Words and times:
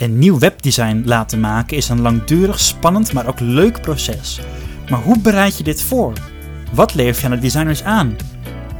Een 0.00 0.18
nieuw 0.18 0.38
webdesign 0.38 1.02
laten 1.04 1.40
maken 1.40 1.76
is 1.76 1.88
een 1.88 2.00
langdurig, 2.00 2.60
spannend, 2.60 3.12
maar 3.12 3.26
ook 3.26 3.40
leuk 3.40 3.80
proces. 3.80 4.40
Maar 4.90 5.00
hoe 5.00 5.18
bereid 5.18 5.58
je 5.58 5.64
dit 5.64 5.82
voor? 5.82 6.12
Wat 6.72 6.94
lever 6.94 7.22
je 7.22 7.28
aan 7.28 7.34
de 7.34 7.40
designers 7.40 7.82
aan? 7.82 8.16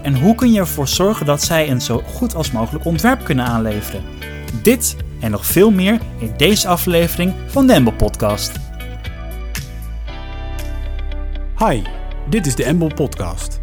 En 0.03 0.21
hoe 0.21 0.35
kun 0.35 0.53
je 0.53 0.59
ervoor 0.59 0.88
zorgen 0.88 1.27
dat 1.27 1.43
zij 1.43 1.71
een 1.71 1.80
zo 1.80 2.03
goed 2.06 2.35
als 2.35 2.51
mogelijk 2.51 2.85
ontwerp 2.85 3.25
kunnen 3.25 3.45
aanleveren? 3.45 4.03
Dit 4.62 4.96
en 5.21 5.30
nog 5.30 5.46
veel 5.46 5.71
meer 5.71 6.01
in 6.19 6.33
deze 6.37 6.69
aflevering 6.69 7.34
van 7.46 7.66
de 7.66 7.73
Embel 7.73 7.95
Podcast. 7.95 8.52
Hi, 11.59 11.82
dit 12.30 12.46
is 12.46 12.55
de 12.55 12.64
Embel 12.64 12.95
Podcast. 12.95 13.61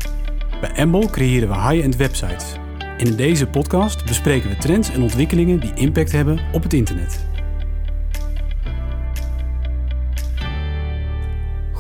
Bij 0.62 0.72
Embel 0.72 1.10
creëren 1.10 1.48
we 1.48 1.56
high-end 1.56 1.96
websites. 1.96 2.46
In 2.98 3.16
deze 3.16 3.48
podcast 3.48 4.06
bespreken 4.06 4.50
we 4.50 4.58
trends 4.58 4.90
en 4.90 5.02
ontwikkelingen 5.02 5.60
die 5.60 5.74
impact 5.74 6.12
hebben 6.12 6.40
op 6.54 6.64
het 6.64 6.74
internet. 6.74 7.27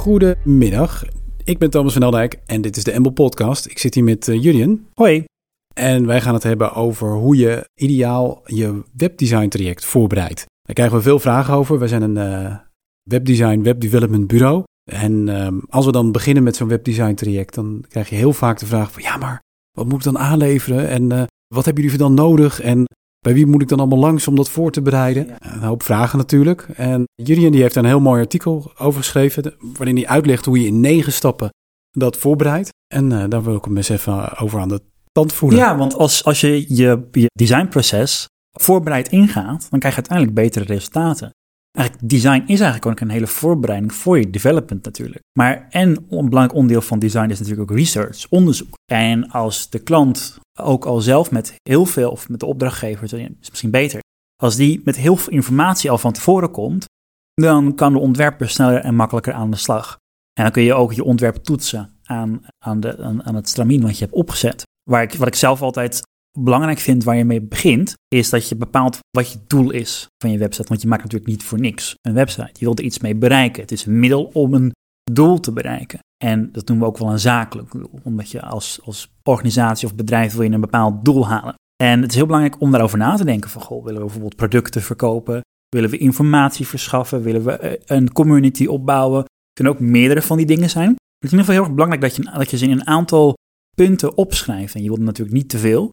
Goedemiddag, 0.08 1.04
ik 1.44 1.58
ben 1.58 1.70
Thomas 1.70 1.94
van 1.94 2.02
Eldijk 2.02 2.40
en 2.46 2.62
dit 2.62 2.78
is 2.78 2.84
de 2.84 2.92
Embel 2.92 3.12
Podcast. 3.12 3.66
Ik 3.66 3.80
zit 3.80 3.94
hier 3.94 4.04
met 4.04 4.28
uh, 4.28 4.44
Julian. 4.44 4.86
Hoi. 4.94 5.26
En 5.74 6.06
wij 6.06 6.22
gaan 6.22 6.34
het 6.34 6.44
hebben 6.44 6.74
over 6.74 7.14
hoe 7.14 7.36
je 7.36 7.70
ideaal 7.76 8.42
je 8.46 8.84
webdesign 8.94 9.48
traject 9.48 9.86
voorbereidt. 9.86 10.46
Daar 10.62 10.76
krijgen 10.76 10.98
we 10.98 11.04
veel 11.04 11.20
vragen 11.20 11.54
over. 11.54 11.80
We 11.80 11.88
zijn 11.88 12.02
een 12.02 12.16
uh, 12.16 12.56
webdesign, 13.04 13.62
webdevelopment 13.62 14.28
bureau. 14.28 14.64
En 14.92 15.28
uh, 15.28 15.48
als 15.70 15.86
we 15.86 15.92
dan 15.92 16.12
beginnen 16.12 16.44
met 16.44 16.56
zo'n 16.56 16.68
webdesign 16.68 17.14
traject, 17.14 17.56
dan 17.56 17.86
krijg 17.88 18.10
je 18.10 18.16
heel 18.16 18.34
vaak 18.34 18.60
de 18.60 18.66
vraag 18.66 18.92
van 18.92 19.02
ja, 19.02 19.18
maar 19.18 19.42
wat 19.72 19.86
moet 19.86 19.98
ik 19.98 20.04
dan 20.04 20.18
aanleveren? 20.20 20.88
En 20.88 21.04
uh, 21.12 21.24
wat 21.48 21.66
hebben 21.66 21.84
jullie 21.84 22.00
dan 22.00 22.14
nodig? 22.14 22.62
En 22.62 22.86
bij 23.28 23.36
wie 23.36 23.46
moet 23.46 23.62
ik 23.62 23.68
dan 23.68 23.80
allemaal 23.80 24.00
langs 24.00 24.28
om 24.28 24.36
dat 24.36 24.50
voor 24.50 24.72
te 24.72 24.82
bereiden? 24.82 25.28
Ja. 25.28 25.54
Een 25.54 25.64
hoop 25.64 25.84
vragen 25.84 26.18
natuurlijk. 26.18 26.62
En 26.76 27.04
Julian 27.16 27.52
die 27.52 27.62
heeft 27.62 27.76
een 27.76 27.86
heel 27.86 28.00
mooi 28.00 28.22
artikel 28.22 28.72
over 28.78 29.00
geschreven, 29.00 29.54
waarin 29.60 29.96
hij 29.96 30.08
uitlegt 30.08 30.46
hoe 30.46 30.60
je 30.60 30.68
in 30.68 30.80
negen 30.80 31.14
stappen 31.14 31.50
dat 31.92 32.18
voorbereidt. 32.18 32.70
En 32.94 33.12
uh, 33.12 33.24
daar 33.30 33.44
wil 33.44 33.56
ik 33.56 33.66
hem 33.66 33.78
eens 33.78 33.90
even 33.90 34.38
over 34.38 34.60
aan 34.60 34.68
de 34.68 34.82
tand 35.12 35.34
voelen. 35.34 35.60
Ja, 35.60 35.78
want 35.78 35.96
als, 35.96 36.24
als 36.24 36.42
je, 36.42 36.76
je 36.76 37.08
je 37.12 37.30
designproces 37.34 38.26
voorbereid 38.52 39.08
ingaat, 39.08 39.68
dan 39.70 39.80
krijg 39.80 39.96
je 39.96 40.02
uiteindelijk 40.02 40.38
betere 40.38 40.66
resultaten. 40.66 41.32
Eigenlijk, 41.78 42.10
design 42.10 42.44
is 42.46 42.60
eigenlijk 42.60 42.86
ook 42.86 43.00
een 43.00 43.10
hele 43.10 43.28
voorbereiding 43.28 43.94
voor 43.94 44.20
je 44.20 44.30
development 44.30 44.84
natuurlijk. 44.84 45.20
Maar 45.40 45.68
en 45.70 45.90
een 45.90 46.30
belangrijk 46.30 46.54
onderdeel 46.54 46.82
van 46.82 47.00
design 47.00 47.30
is 47.30 47.40
natuurlijk 47.40 47.72
ook 47.72 47.78
research, 47.78 48.26
onderzoek. 48.30 48.74
En 48.92 49.30
als 49.30 49.70
de 49.70 49.80
klant 49.80 50.40
ook 50.60 50.86
al 50.86 51.02
zelf 51.02 51.32
met 51.32 51.56
heel 51.70 51.86
veel, 51.86 52.12
of 52.12 52.30
met 52.30 52.40
de 52.40 52.46
opdrachtgever, 52.46 53.14
is 53.14 53.50
misschien 53.50 53.72
beter, 53.72 54.00
als 54.44 54.56
die 54.56 54.82
met 54.84 54.96
heel 54.96 55.16
veel 55.16 55.34
informatie 55.34 55.92
al 55.92 55.98
van 55.98 56.12
tevoren 56.12 56.52
komt, 56.52 56.86
dan 57.34 57.76
kan 57.76 57.94
de 57.94 58.00
ontwerper 58.00 58.50
sneller 58.50 58.80
en 58.80 58.96
makkelijker 58.96 59.34
aan 59.34 59.52
de 59.52 59.58
slag. 59.58 59.98
En 60.34 60.44
dan 60.44 60.52
kun 60.52 60.64
je 60.64 60.74
ook 60.74 60.94
je 60.94 61.04
ontwerp 61.04 61.36
toetsen 61.36 61.90
aan, 62.04 62.42
aan, 62.66 62.80
de, 62.80 62.98
aan, 63.04 63.24
aan 63.24 63.36
het 63.36 63.50
stramien 63.50 63.82
wat 63.82 63.98
je 63.98 64.04
hebt 64.04 64.18
opgezet. 64.18 64.64
Waar 64.90 65.02
ik, 65.02 65.14
wat 65.14 65.28
ik 65.28 65.36
zelf 65.36 65.62
altijd 65.62 66.02
belangrijk 66.38 66.80
vind 66.80 67.04
waar 67.04 67.16
je 67.16 67.26
mee 67.26 67.42
begint, 67.42 67.94
is 68.08 68.30
dat 68.30 68.50
je 68.50 68.56
bepaalt 68.56 69.00
wat 69.18 69.32
je 69.32 69.40
doel 69.48 69.72
is 69.72 70.08
van 70.18 70.32
je 70.32 70.38
website. 70.38 70.68
Want 70.68 70.82
je 70.82 70.88
maakt 70.88 71.04
natuurlijk 71.04 71.32
niet 71.32 71.44
voor 71.44 71.60
niks 71.60 71.96
een 72.02 72.14
website. 72.14 72.50
Je 72.54 72.66
wilt 72.66 72.80
er 72.80 72.86
iets 72.86 73.00
mee 73.00 73.16
bereiken. 73.16 73.62
Het 73.62 73.72
is 73.72 73.86
een 73.86 74.00
middel 74.00 74.30
om 74.34 74.54
een 74.54 74.72
doel 75.12 75.40
te 75.40 75.52
bereiken. 75.52 76.00
En 76.24 76.52
dat 76.52 76.68
noemen 76.68 76.86
we 76.86 76.92
ook 76.92 77.00
wel 77.00 77.12
een 77.12 77.20
zakelijk 77.20 77.72
doel. 77.72 78.00
Omdat 78.04 78.32
je 78.32 78.42
als, 78.42 78.80
als 78.84 79.12
organisatie 79.24 79.88
of 79.88 79.96
bedrijf 79.96 80.34
wil 80.34 80.44
je 80.44 80.52
een 80.52 80.62
bepaald 80.62 81.06
doel 81.06 81.28
halen. 81.28 81.56
En 81.84 82.02
het 82.02 82.10
is 82.10 82.16
heel 82.16 82.26
belangrijk 82.26 82.62
om 82.62 82.72
daarover 82.72 82.98
na 82.98 83.16
te 83.16 83.26
denken. 83.26 83.50
Van, 83.50 83.62
goh, 83.62 83.84
willen 83.84 84.00
we 84.00 84.06
bijvoorbeeld 84.06 84.36
producten 84.36 84.82
verkopen? 84.82 85.42
Willen 85.70 85.90
we 85.90 85.98
informatie 85.98 86.68
verschaffen? 86.68 87.22
Willen 87.22 87.44
we 87.44 87.82
een 87.86 88.12
community 88.12 88.66
opbouwen? 88.66 89.20
Het 89.20 89.54
kunnen 89.54 89.74
ook 89.74 89.80
meerdere 89.80 90.22
van 90.22 90.38
die 90.38 90.46
dingen 90.46 90.70
zijn. 90.70 90.90
Het 90.90 90.98
is 91.26 91.32
in 91.32 91.38
ieder 91.38 91.40
geval 91.40 91.54
heel 91.54 91.64
erg 91.64 91.74
belangrijk 91.74 92.02
dat 92.02 92.16
je, 92.16 92.38
dat 92.38 92.52
je 92.52 92.58
ze 92.58 92.66
in 92.66 92.72
een 92.72 92.88
aantal 92.88 93.34
punten 93.76 94.18
opschrijft. 94.18 94.76
En 94.76 94.82
je 94.82 94.88
wilt 94.88 95.00
natuurlijk 95.00 95.38
niet 95.38 95.50
te 95.50 95.58
veel. 95.58 95.90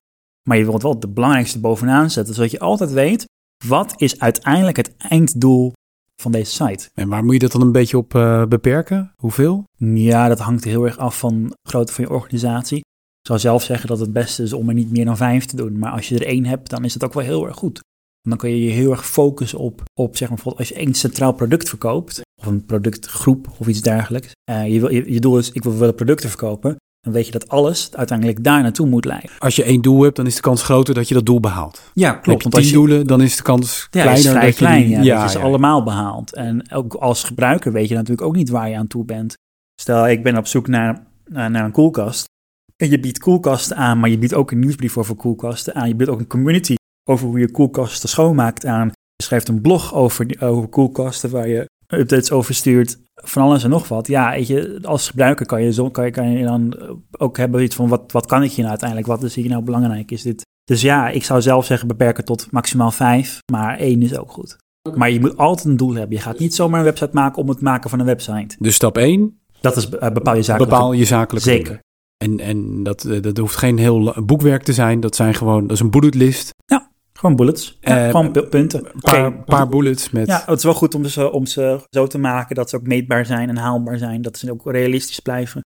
Maar 0.48 0.56
je 0.56 0.64
wilt 0.64 0.82
wel 0.82 1.00
de 1.00 1.08
belangrijkste 1.08 1.60
bovenaan 1.60 2.10
zetten, 2.10 2.34
zodat 2.34 2.50
je 2.50 2.58
altijd 2.58 2.92
weet 2.92 3.24
wat 3.66 3.92
is 3.96 4.20
uiteindelijk 4.20 4.76
het 4.76 4.96
einddoel 4.96 5.72
van 6.22 6.32
deze 6.32 6.52
site. 6.52 6.90
En 6.94 7.08
waar 7.08 7.24
moet 7.24 7.32
je 7.32 7.38
dat 7.38 7.52
dan 7.52 7.60
een 7.60 7.72
beetje 7.72 7.98
op 7.98 8.14
uh, 8.14 8.44
beperken? 8.44 9.12
Hoeveel? 9.16 9.64
Ja, 9.76 10.28
dat 10.28 10.38
hangt 10.38 10.64
heel 10.64 10.84
erg 10.84 10.98
af 10.98 11.18
van 11.18 11.46
de 11.46 11.68
grootte 11.68 11.92
van 11.92 12.04
je 12.04 12.10
organisatie. 12.10 12.78
Ik 12.78 13.26
zou 13.26 13.38
zelf 13.38 13.62
zeggen 13.62 13.88
dat 13.88 14.00
het 14.00 14.12
beste 14.12 14.42
is 14.42 14.52
om 14.52 14.68
er 14.68 14.74
niet 14.74 14.90
meer 14.90 15.04
dan 15.04 15.16
vijf 15.16 15.44
te 15.44 15.56
doen. 15.56 15.78
Maar 15.78 15.92
als 15.92 16.08
je 16.08 16.14
er 16.14 16.26
één 16.26 16.44
hebt, 16.44 16.70
dan 16.70 16.84
is 16.84 16.94
het 16.94 17.04
ook 17.04 17.14
wel 17.14 17.24
heel 17.24 17.46
erg 17.46 17.56
goed. 17.56 17.78
En 18.22 18.30
dan 18.30 18.38
kun 18.38 18.50
je 18.50 18.64
je 18.64 18.70
heel 18.70 18.90
erg 18.90 19.06
focussen 19.06 19.58
op, 19.58 19.82
op 20.00 20.16
zeg 20.16 20.28
maar 20.28 20.36
bijvoorbeeld 20.36 20.68
als 20.68 20.78
je 20.78 20.84
één 20.84 20.94
centraal 20.94 21.32
product 21.32 21.68
verkoopt, 21.68 22.20
of 22.40 22.46
een 22.46 22.64
productgroep 22.64 23.48
of 23.58 23.66
iets 23.66 23.80
dergelijks. 23.80 24.32
Uh, 24.50 24.72
je, 24.72 24.80
wil, 24.80 24.90
je, 24.90 25.12
je 25.12 25.20
doel 25.20 25.38
is, 25.38 25.50
ik 25.50 25.62
wil 25.62 25.78
wel 25.78 25.92
producten 25.92 26.28
verkopen 26.28 26.76
dan 27.04 27.12
weet 27.12 27.26
je 27.26 27.32
dat 27.32 27.48
alles 27.48 27.90
uiteindelijk 27.92 28.44
daar 28.44 28.62
naartoe 28.62 28.86
moet 28.86 29.04
leiden. 29.04 29.30
Als 29.38 29.56
je 29.56 29.64
één 29.64 29.82
doel 29.82 30.02
hebt, 30.02 30.16
dan 30.16 30.26
is 30.26 30.34
de 30.34 30.40
kans 30.40 30.62
groter 30.62 30.94
dat 30.94 31.08
je 31.08 31.14
dat 31.14 31.26
doel 31.26 31.40
behaalt. 31.40 31.82
Ja, 31.94 32.12
klopt. 32.12 32.42
Want 32.42 32.54
als 32.54 32.66
je 32.66 32.72
doelen, 32.72 33.06
dan 33.06 33.22
is 33.22 33.36
de 33.36 33.42
kans 33.42 33.88
ja, 33.90 34.02
kleiner. 34.02 34.24
Is 34.24 34.30
vrij 34.30 34.46
dat 34.46 34.54
klein, 34.54 34.88
je 34.88 34.96
die, 34.96 35.04
ja, 35.04 35.20
dat 35.20 35.28
is 35.28 35.36
ja, 35.36 35.42
allemaal 35.42 35.82
behaald. 35.82 36.34
En 36.34 36.70
ook 36.72 36.94
als 36.94 37.24
gebruiker 37.24 37.72
weet 37.72 37.88
je 37.88 37.94
natuurlijk 37.94 38.26
ook 38.26 38.36
niet 38.36 38.48
waar 38.48 38.68
je 38.68 38.76
aan 38.76 38.86
toe 38.86 39.04
bent. 39.04 39.34
Stel, 39.80 40.08
ik 40.08 40.22
ben 40.22 40.36
op 40.36 40.46
zoek 40.46 40.68
naar, 40.68 41.06
naar, 41.24 41.50
naar 41.50 41.64
een 41.64 41.72
koelkast. 41.72 42.24
En 42.76 42.90
je 42.90 43.00
biedt 43.00 43.18
koelkasten 43.18 43.76
aan, 43.76 44.00
maar 44.00 44.10
je 44.10 44.18
biedt 44.18 44.34
ook 44.34 44.50
een 44.50 44.58
nieuwsbrief 44.58 44.98
over 44.98 45.14
koelkasten 45.14 45.74
aan. 45.74 45.88
Je 45.88 45.94
biedt 45.94 46.10
ook 46.10 46.20
een 46.20 46.26
community 46.26 46.74
over 47.08 47.26
hoe 47.26 47.38
je 47.38 47.50
koelkasten 47.50 48.08
schoonmaakt 48.08 48.66
aan. 48.66 48.86
Je 49.16 49.24
schrijft 49.24 49.48
een 49.48 49.60
blog 49.60 49.94
over, 49.94 50.36
over 50.40 50.68
koelkasten 50.68 51.30
waar 51.30 51.48
je 51.48 51.66
updates 51.98 52.30
over 52.30 52.54
stuurt 52.54 52.98
van 53.14 53.42
alles 53.42 53.64
en 53.64 53.70
nog 53.70 53.88
wat. 53.88 54.06
Ja, 54.06 54.30
weet 54.30 54.46
je, 54.46 54.78
als 54.82 55.08
gebruiker 55.08 55.46
kan 55.46 55.62
je, 55.62 55.72
zo, 55.72 55.90
kan 55.90 56.04
je, 56.04 56.10
kan 56.10 56.30
je 56.30 56.44
dan 56.44 56.76
ook 57.18 57.36
hebben 57.36 57.62
iets 57.62 57.76
van 57.76 57.88
wat, 57.88 58.12
wat 58.12 58.26
kan 58.26 58.42
ik 58.42 58.50
hier 58.50 58.58
nou 58.58 58.68
uiteindelijk? 58.68 59.08
Wat 59.08 59.22
is 59.22 59.34
hier 59.34 59.48
nou 59.48 59.62
belangrijk? 59.62 60.10
Is 60.10 60.22
dit? 60.22 60.42
Dus 60.64 60.80
ja, 60.80 61.08
ik 61.08 61.24
zou 61.24 61.42
zelf 61.42 61.64
zeggen 61.64 61.88
beperken 61.88 62.24
tot 62.24 62.46
maximaal 62.50 62.90
vijf, 62.90 63.38
maar 63.52 63.78
één 63.78 64.02
is 64.02 64.18
ook 64.18 64.32
goed. 64.32 64.56
Maar 64.94 65.10
je 65.10 65.20
moet 65.20 65.36
altijd 65.36 65.66
een 65.66 65.76
doel 65.76 65.94
hebben. 65.94 66.16
Je 66.16 66.22
gaat 66.22 66.38
niet 66.38 66.54
zomaar 66.54 66.78
een 66.78 66.84
website 66.84 67.10
maken 67.12 67.42
om 67.42 67.48
het 67.48 67.60
maken 67.60 67.90
van 67.90 68.00
een 68.00 68.06
website. 68.06 68.56
Dus 68.58 68.74
stap 68.74 68.98
één. 68.98 69.38
Dat 69.60 69.76
is 69.76 69.88
uh, 69.90 70.10
bepaal 70.10 70.34
je 70.36 70.42
zakelijke. 70.42 70.74
Bepaal 70.74 70.92
je 70.92 71.04
zakelijke. 71.04 71.48
Zeker. 71.48 71.80
En, 72.16 72.40
en 72.40 72.82
dat, 72.82 73.08
dat 73.20 73.36
hoeft 73.36 73.56
geen 73.56 73.78
heel 73.78 74.14
boekwerk 74.24 74.62
te 74.62 74.72
zijn. 74.72 75.00
Dat 75.00 75.16
zijn 75.16 75.34
gewoon, 75.34 75.62
dat 75.62 75.70
is 75.70 75.80
een 75.80 75.90
bullet 75.90 76.14
list. 76.14 76.50
Ja. 76.66 76.83
Gewoon 77.24 77.38
bullets. 77.38 77.78
Ja, 77.80 78.04
uh, 78.04 78.10
gewoon 78.10 78.48
punten. 78.48 78.84
Een 78.84 79.00
paar, 79.00 79.26
okay. 79.26 79.44
paar, 79.44 79.68
bullets 79.68 80.10
met... 80.10 80.26
Ja, 80.26 80.42
het 80.46 80.58
is 80.58 80.64
wel 80.64 80.74
goed 80.74 80.94
om 80.94 81.04
ze, 81.04 81.32
om 81.32 81.46
ze 81.46 81.80
zo 81.90 82.06
te 82.06 82.18
maken 82.18 82.54
dat 82.54 82.70
ze 82.70 82.76
ook 82.76 82.86
meetbaar 82.86 83.26
zijn 83.26 83.48
en 83.48 83.56
haalbaar 83.56 83.98
zijn. 83.98 84.22
Dat 84.22 84.38
ze 84.38 84.50
ook 84.50 84.70
realistisch 84.70 85.20
blijven. 85.20 85.60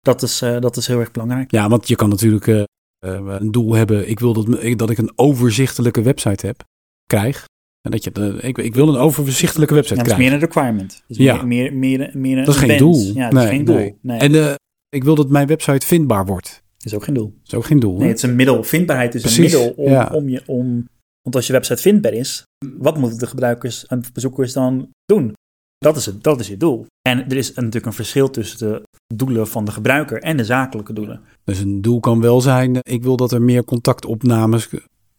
Dat 0.00 0.22
is, 0.22 0.42
uh, 0.42 0.60
dat 0.60 0.76
is 0.76 0.86
heel 0.86 1.00
erg 1.00 1.10
belangrijk. 1.10 1.50
Ja, 1.50 1.68
want 1.68 1.88
je 1.88 1.96
kan 1.96 2.08
natuurlijk 2.08 2.46
uh, 2.46 2.62
een 3.00 3.50
doel 3.50 3.74
hebben. 3.74 4.08
Ik 4.08 4.20
wil 4.20 4.32
dat, 4.32 4.78
dat 4.78 4.90
ik 4.90 4.98
een 4.98 5.12
overzichtelijke 5.16 6.02
website 6.02 6.46
heb, 6.46 6.62
krijg. 7.06 7.44
En 7.80 7.90
dat 7.90 8.04
je, 8.04 8.38
ik, 8.40 8.58
ik 8.58 8.74
wil 8.74 8.88
een 8.88 9.00
overzichtelijke 9.00 9.74
website 9.74 9.94
ja, 9.94 10.02
dat 10.02 10.14
krijgen. 10.14 10.34
Dat 10.34 10.42
is 10.42 10.52
meer 10.54 10.62
een 10.64 10.72
requirement. 10.72 11.04
Dus 11.06 11.16
ja. 11.16 11.42
meer, 11.42 11.74
meer, 11.74 12.10
meer 12.12 12.38
een 12.38 12.44
dat 12.44 12.54
is 12.54 12.60
geen 12.60 12.78
doel. 12.78 13.12
Ja, 13.14 13.24
dat 13.24 13.32
nee, 13.32 13.44
is 13.44 13.50
geen 13.50 13.64
doel. 13.64 13.76
Nee. 13.76 13.96
Nee. 14.00 14.18
En 14.18 14.56
ik 14.88 15.04
wil 15.04 15.14
dat 15.14 15.28
mijn 15.28 15.46
website 15.46 15.86
vindbaar 15.86 16.26
wordt. 16.26 16.62
Dat 16.76 16.92
is 16.92 16.94
ook 16.94 17.04
geen 17.04 17.14
doel. 17.14 17.34
Dat 17.42 17.52
is 17.52 17.54
ook 17.54 17.64
geen 17.64 17.80
doel. 17.80 17.98
Nee, 17.98 18.08
het 18.08 18.16
is 18.16 18.22
een 18.22 18.36
middel. 18.36 18.64
Vindbaarheid 18.64 19.14
is 19.14 19.20
Precies. 19.20 19.52
een 19.52 19.60
middel 19.60 19.84
om, 19.84 19.90
ja. 19.90 20.10
om 20.12 20.28
je... 20.28 20.42
Om, 20.46 20.88
want 21.24 21.36
als 21.36 21.46
je 21.46 21.52
website 21.52 21.82
vindbaar 21.82 22.12
is, 22.12 22.42
wat 22.78 22.98
moeten 22.98 23.18
de 23.18 23.26
gebruikers 23.26 23.86
en 23.86 24.04
bezoekers 24.12 24.52
dan 24.52 24.90
doen? 25.04 25.32
Dat 25.78 25.96
is, 25.96 26.06
het, 26.06 26.22
dat 26.22 26.40
is 26.40 26.48
je 26.48 26.56
doel. 26.56 26.86
En 27.08 27.24
er 27.24 27.36
is 27.36 27.54
natuurlijk 27.54 27.86
een 27.86 27.92
verschil 27.92 28.30
tussen 28.30 28.58
de 28.58 28.82
doelen 29.14 29.48
van 29.48 29.64
de 29.64 29.70
gebruiker 29.70 30.22
en 30.22 30.36
de 30.36 30.44
zakelijke 30.44 30.92
doelen. 30.92 31.20
Dus 31.44 31.58
een 31.58 31.82
doel 31.82 32.00
kan 32.00 32.20
wel 32.20 32.40
zijn, 32.40 32.78
ik 32.80 33.02
wil 33.02 33.16
dat 33.16 33.32
er 33.32 33.42
meer 33.42 33.64
contactopnames 33.64 34.68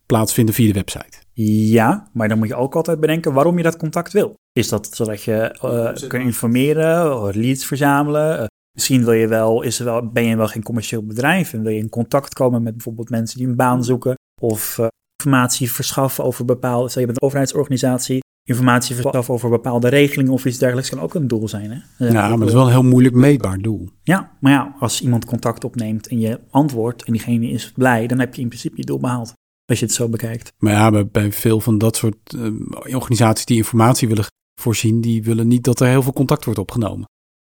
plaatsvinden 0.05 0.55
via 0.55 0.67
de 0.67 0.73
website. 0.73 1.17
Ja, 1.33 2.09
maar 2.13 2.27
dan 2.27 2.37
moet 2.37 2.47
je 2.47 2.55
ook 2.55 2.75
altijd 2.75 2.99
bedenken 2.99 3.33
waarom 3.33 3.57
je 3.57 3.63
dat 3.63 3.77
contact 3.77 4.13
wil. 4.13 4.33
Is 4.51 4.69
dat 4.69 4.95
zodat 4.95 5.23
je 5.23 5.59
uh, 5.63 6.09
kan 6.09 6.21
informeren, 6.21 7.37
leads 7.37 7.65
verzamelen? 7.65 8.39
Uh, 8.39 8.45
misschien 8.71 9.03
wil 9.03 9.13
je 9.13 9.27
wel, 9.27 9.61
is 9.61 9.79
er 9.79 9.85
wel, 9.85 10.07
ben 10.07 10.23
je 10.23 10.35
wel 10.35 10.47
geen 10.47 10.63
commercieel 10.63 11.05
bedrijf 11.05 11.53
en 11.53 11.61
wil 11.61 11.71
je 11.71 11.79
in 11.79 11.89
contact 11.89 12.33
komen 12.33 12.63
met 12.63 12.73
bijvoorbeeld 12.73 13.09
mensen 13.09 13.37
die 13.37 13.47
een 13.47 13.55
baan 13.55 13.83
zoeken 13.83 14.15
of 14.41 14.77
uh, 14.77 14.87
informatie 15.15 15.71
verschaffen 15.71 16.23
over 16.23 16.45
bepaalde, 16.45 16.89
stel 16.89 17.01
je 17.01 17.07
bent 17.07 17.21
een 17.21 17.27
overheidsorganisatie, 17.27 18.23
informatie 18.43 18.95
verschaffen 18.95 19.33
over 19.33 19.49
bepaalde 19.49 19.87
regelingen 19.87 20.31
of 20.31 20.45
iets 20.45 20.57
dergelijks 20.57 20.89
kan 20.89 20.99
ook 20.99 21.13
een 21.13 21.27
doel 21.27 21.47
zijn. 21.47 21.71
Hè? 21.71 22.07
Ja, 22.07 22.27
maar 22.29 22.37
dat 22.37 22.47
is 22.47 22.53
wel 22.53 22.65
een 22.65 22.71
heel 22.71 22.83
moeilijk 22.83 23.15
meetbaar 23.15 23.57
doel. 23.57 23.89
Ja, 24.03 24.31
maar 24.39 24.51
ja, 24.51 24.75
als 24.79 25.01
iemand 25.01 25.25
contact 25.25 25.63
opneemt 25.63 26.07
en 26.07 26.19
je 26.19 26.39
antwoordt 26.49 27.03
en 27.03 27.13
diegene 27.13 27.47
is 27.47 27.71
blij, 27.71 28.07
dan 28.07 28.19
heb 28.19 28.35
je 28.35 28.41
in 28.41 28.47
principe 28.47 28.77
je 28.77 28.85
doel 28.85 28.99
behaald. 28.99 29.33
Als 29.65 29.79
je 29.79 29.85
het 29.85 29.93
zo 29.93 30.09
bekijkt. 30.09 30.53
Maar 30.57 30.73
ja, 30.73 30.91
bij, 30.91 31.07
bij 31.07 31.31
veel 31.31 31.59
van 31.59 31.77
dat 31.77 31.95
soort 31.95 32.33
uh, 32.35 32.95
organisaties 32.95 33.45
die 33.45 33.57
informatie 33.57 34.07
willen 34.07 34.25
voorzien, 34.61 35.01
die 35.01 35.23
willen 35.23 35.47
niet 35.47 35.63
dat 35.63 35.79
er 35.79 35.87
heel 35.87 36.01
veel 36.01 36.13
contact 36.13 36.45
wordt 36.45 36.59
opgenomen. 36.59 37.05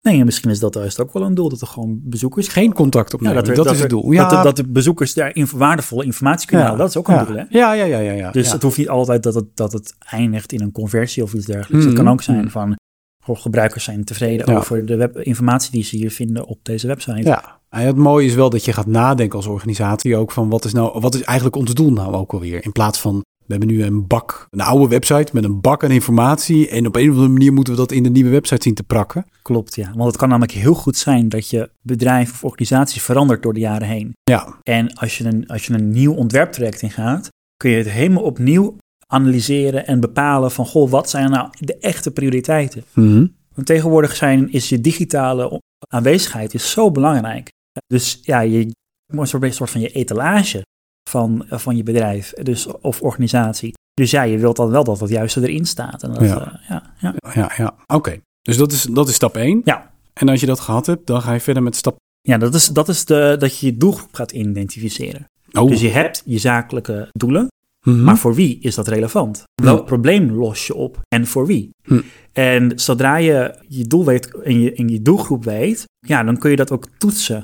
Nee, 0.09 0.25
misschien 0.25 0.49
is 0.49 0.59
dat 0.59 0.73
juist 0.73 0.99
ook 1.01 1.13
wel 1.13 1.23
een 1.23 1.33
doel, 1.33 1.49
dat 1.49 1.61
er 1.61 1.67
gewoon 1.67 1.99
bezoekers... 2.03 2.47
Geen 2.47 2.73
contact 2.73 3.13
opnemen, 3.13 3.45
Ja, 3.45 3.53
dat, 3.53 3.71
is 3.71 3.79
het 3.79 3.89
doel. 3.89 4.11
Ja, 4.11 4.21
Dat, 4.29 4.37
de, 4.37 4.43
dat 4.43 4.55
de 4.55 4.67
bezoekers 4.67 5.13
daar 5.13 5.47
waardevolle 5.55 6.03
informatie 6.03 6.47
kunnen 6.47 6.65
halen, 6.65 6.81
dat 6.81 6.89
is 6.89 6.97
ook 6.97 7.07
een 7.07 7.25
doel, 7.25 7.35
hè? 7.35 7.43
Ja, 7.49 7.73
ja, 7.73 7.83
ja, 7.85 7.97
ja. 7.97 8.11
ja 8.11 8.31
Dus 8.31 8.51
het 8.51 8.61
hoeft 8.61 8.77
niet 8.77 8.89
altijd 8.89 9.23
dat 9.23 9.33
het, 9.35 9.45
dat 9.53 9.73
het 9.73 9.95
eindigt 9.99 10.51
in 10.51 10.61
een 10.61 10.71
conversie 10.71 11.23
of 11.23 11.33
iets 11.33 11.45
dergelijks. 11.45 11.85
Het 11.85 11.93
Mhm. 11.93 12.03
kan 12.03 12.13
ook 12.13 12.21
zijn 12.21 12.37
Mhm. 12.37 12.49
van, 12.49 12.75
goh, 13.23 13.39
gebruikers 13.39 13.83
zijn 13.83 14.03
tevreden 14.03 14.57
over 14.57 14.85
de 14.85 14.95
web, 14.95 15.17
informatie 15.17 15.71
die 15.71 15.83
ze 15.83 15.95
hier 15.95 16.11
vinden 16.11 16.45
op 16.45 16.59
deze 16.63 16.87
website. 16.87 17.21
Ja, 17.29 17.59
en 17.69 17.85
het 17.85 17.95
mooie 17.95 18.25
is 18.27 18.35
wel 18.35 18.49
dat 18.49 18.65
je 18.65 18.73
gaat 18.73 18.87
nadenken 18.87 19.37
als 19.37 19.47
organisatie 19.47 20.17
ook 20.17 20.31
van 20.31 20.49
wat 20.49 20.65
is 20.65 20.73
nou, 20.73 20.99
wat 20.99 21.13
is 21.15 21.21
eigenlijk 21.21 21.55
ons 21.57 21.73
doel 21.73 21.91
nou 21.91 22.13
ook 22.13 22.33
alweer? 22.33 22.63
In 22.63 22.71
plaats 22.71 22.99
van, 23.01 23.21
we 23.45 23.55
hebben 23.55 23.67
nu 23.67 23.83
een 23.83 24.07
bak, 24.07 24.47
een 24.49 24.61
oude 24.61 24.87
website 24.87 25.29
met 25.33 25.43
een 25.43 25.61
bak 25.61 25.83
aan 25.83 25.91
informatie 25.91 26.69
en 26.69 26.87
op 26.87 26.95
een 26.95 27.09
of 27.09 27.15
andere 27.15 27.33
manier 27.33 27.53
moeten 27.53 27.73
we 27.73 27.79
dat 27.79 27.91
in 27.91 28.03
de 28.03 28.09
nieuwe 28.09 28.29
website 28.29 28.63
zien 28.63 28.73
te 28.73 28.83
prakken. 28.83 29.25
Klopt, 29.41 29.75
ja. 29.75 29.91
Want 29.95 30.07
het 30.07 30.17
kan 30.17 30.29
namelijk 30.29 30.53
heel 30.53 30.73
goed 30.73 30.97
zijn 30.97 31.29
dat 31.29 31.49
je 31.49 31.69
bedrijf 31.81 32.31
of 32.31 32.43
organisatie 32.43 33.01
verandert 33.01 33.43
door 33.43 33.53
de 33.53 33.59
jaren 33.59 33.87
heen. 33.87 34.13
Ja, 34.23 34.57
En 34.63 34.93
als 34.93 35.17
je 35.17 35.23
een, 35.23 35.47
als 35.47 35.65
je 35.65 35.73
een 35.73 35.89
nieuw 35.89 36.13
ontwerptraject 36.13 36.81
ingaat, 36.81 37.29
kun 37.57 37.69
je 37.69 37.77
het 37.77 37.89
helemaal 37.89 38.23
opnieuw 38.23 38.75
analyseren 39.07 39.87
en 39.87 39.99
bepalen 39.99 40.51
van, 40.51 40.65
goh, 40.65 40.89
wat 40.89 41.09
zijn 41.09 41.31
nou 41.31 41.49
de 41.59 41.77
echte 41.77 42.11
prioriteiten? 42.11 42.83
Mhm. 42.93 43.27
Want 43.53 43.67
tegenwoordig 43.67 44.15
zijn, 44.15 44.51
is 44.51 44.69
je 44.69 44.81
digitale 44.81 45.61
aanwezigheid 45.87 46.53
is 46.53 46.71
zo 46.71 46.91
belangrijk. 46.91 47.51
Dus 47.87 48.19
ja, 48.21 48.39
je 48.39 48.71
moet 49.13 49.33
een 49.33 49.53
soort 49.53 49.69
van 49.69 49.81
je 49.81 49.89
etalage 49.89 50.63
van, 51.09 51.45
van 51.49 51.75
je 51.77 51.83
bedrijf 51.83 52.33
dus, 52.41 52.67
of 52.67 53.01
organisatie. 53.01 53.73
Dus 53.93 54.11
ja, 54.11 54.21
je 54.21 54.37
wilt 54.37 54.55
dan 54.55 54.69
wel 54.69 54.83
dat 54.83 54.99
het 54.99 55.09
juiste 55.09 55.41
erin 55.41 55.65
staat. 55.65 56.03
En 56.03 56.13
dat, 56.13 56.21
Ja. 56.21 56.59
ja. 56.69 56.93
ja, 56.99 57.13
ja. 57.23 57.31
ja, 57.33 57.51
ja. 57.57 57.75
Oké, 57.87 58.19
dus 58.41 58.57
dat 58.57 58.71
is, 58.71 58.83
dat 58.83 59.07
is 59.07 59.15
stap 59.15 59.35
1. 59.37 59.61
Ja. 59.65 59.91
En 60.13 60.29
als 60.29 60.39
je 60.39 60.45
dat 60.45 60.59
gehad 60.59 60.85
hebt, 60.85 61.07
dan 61.07 61.21
ga 61.21 61.33
je 61.33 61.39
verder 61.39 61.63
met 61.63 61.75
stap... 61.75 61.95
ja 62.21 62.37
dat 62.37 62.53
is, 62.53 62.67
dat, 62.67 62.89
is 62.89 63.05
de, 63.05 63.35
dat 63.39 63.59
je 63.59 63.65
je 63.65 63.77
doelgroep 63.77 64.15
gaat 64.15 64.31
identificeren. 64.31 65.25
Oh, 65.51 65.69
Dus 65.69 65.81
je 65.81 65.89
hebt 65.89 66.21
je 66.25 66.37
zakelijke 66.37 67.09
doelen, 67.11 67.47
Mhm. 67.85 68.03
maar 68.03 68.17
voor 68.17 68.35
wie 68.35 68.59
is 68.59 68.75
dat 68.75 68.87
relevant? 68.87 69.43
Welk 69.61 69.85
probleem 69.85 70.31
los 70.31 70.67
je 70.67 70.75
op 70.75 70.99
en 71.07 71.27
voor 71.27 71.45
wie? 71.45 71.69
Hm. 71.83 72.01
En 72.31 72.71
zodra 72.79 73.17
je 73.17 73.55
je 73.67 73.87
doel 73.87 74.05
weet 74.05 74.41
en 74.41 74.59
je, 74.59 74.73
en 74.73 74.87
je 74.87 75.01
doelgroep 75.01 75.43
weet, 75.43 75.85
ja, 75.99 76.23
dan 76.23 76.37
kun 76.37 76.49
je 76.49 76.55
dat 76.55 76.71
ook 76.71 76.87
toetsen 76.97 77.43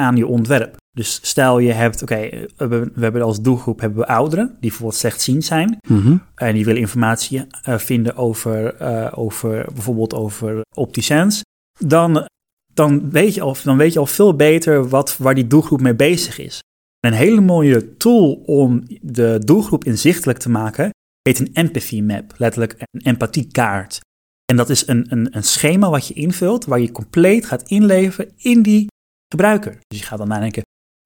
aan 0.00 0.16
je 0.16 0.26
ontwerp. 0.26 0.76
Dus 0.98 1.18
stel 1.22 1.58
je 1.58 1.72
hebt, 1.72 2.02
oké, 2.02 2.14
we, 2.30 2.48
hebben- 2.56 2.90
we 2.94 3.02
hebben 3.02 3.22
als 3.22 3.40
doelgroep 3.40 3.80
hebben 3.80 3.98
we 3.98 4.06
ouderen 4.06 4.46
die 4.46 4.56
bijvoorbeeld 4.60 4.98
slechtziend 4.98 5.44
zijn 5.44 5.78
Mhm. 5.88 6.16
en 6.34 6.54
die 6.54 6.64
willen 6.64 6.80
informatie 6.80 7.46
eh, 7.62 7.78
vinden 7.78 8.16
over, 8.16 8.74
eh, 8.74 9.12
over 9.18 9.64
bijvoorbeeld 9.74 10.14
over 10.14 10.60
opticiens, 10.76 11.42
dan, 11.86 12.26
dan, 12.74 13.10
weet 13.10 13.34
je 13.34 13.40
al, 13.40 13.56
dan 13.64 13.76
weet 13.76 13.92
je 13.92 13.98
al 13.98 14.06
veel 14.06 14.34
beter 14.36 14.88
wat, 14.88 15.16
waar 15.16 15.34
die 15.34 15.46
doelgroep 15.46 15.80
mee 15.80 15.94
bezig 15.94 16.38
is. 16.38 16.60
Een 17.00 17.12
hele 17.12 17.40
mooie 17.40 17.96
tool 17.96 18.32
om 18.46 18.82
de 19.02 19.40
doelgroep 19.44 19.84
inzichtelijk 19.84 20.38
te 20.38 20.50
maken 20.50 20.90
heet 21.22 21.38
een 21.38 21.54
empathy 21.54 22.00
map, 22.02 22.34
letterlijk 22.36 22.74
een 22.78 23.00
empathiekaart. 23.02 24.00
En 24.44 24.56
dat 24.56 24.70
is 24.70 24.86
een, 24.86 25.06
een, 25.08 25.36
een 25.36 25.44
schema 25.44 25.90
wat 25.90 26.06
je 26.06 26.14
invult, 26.14 26.64
waar 26.64 26.80
je 26.80 26.92
compleet 26.92 27.46
gaat 27.46 27.68
inleven 27.68 28.30
in 28.36 28.62
die 28.62 28.86
gebruiker. 29.28 29.78
Dus 29.86 29.98
je 29.98 30.04
gaat 30.04 30.18
dan 30.18 30.28
nadenken, 30.28 30.62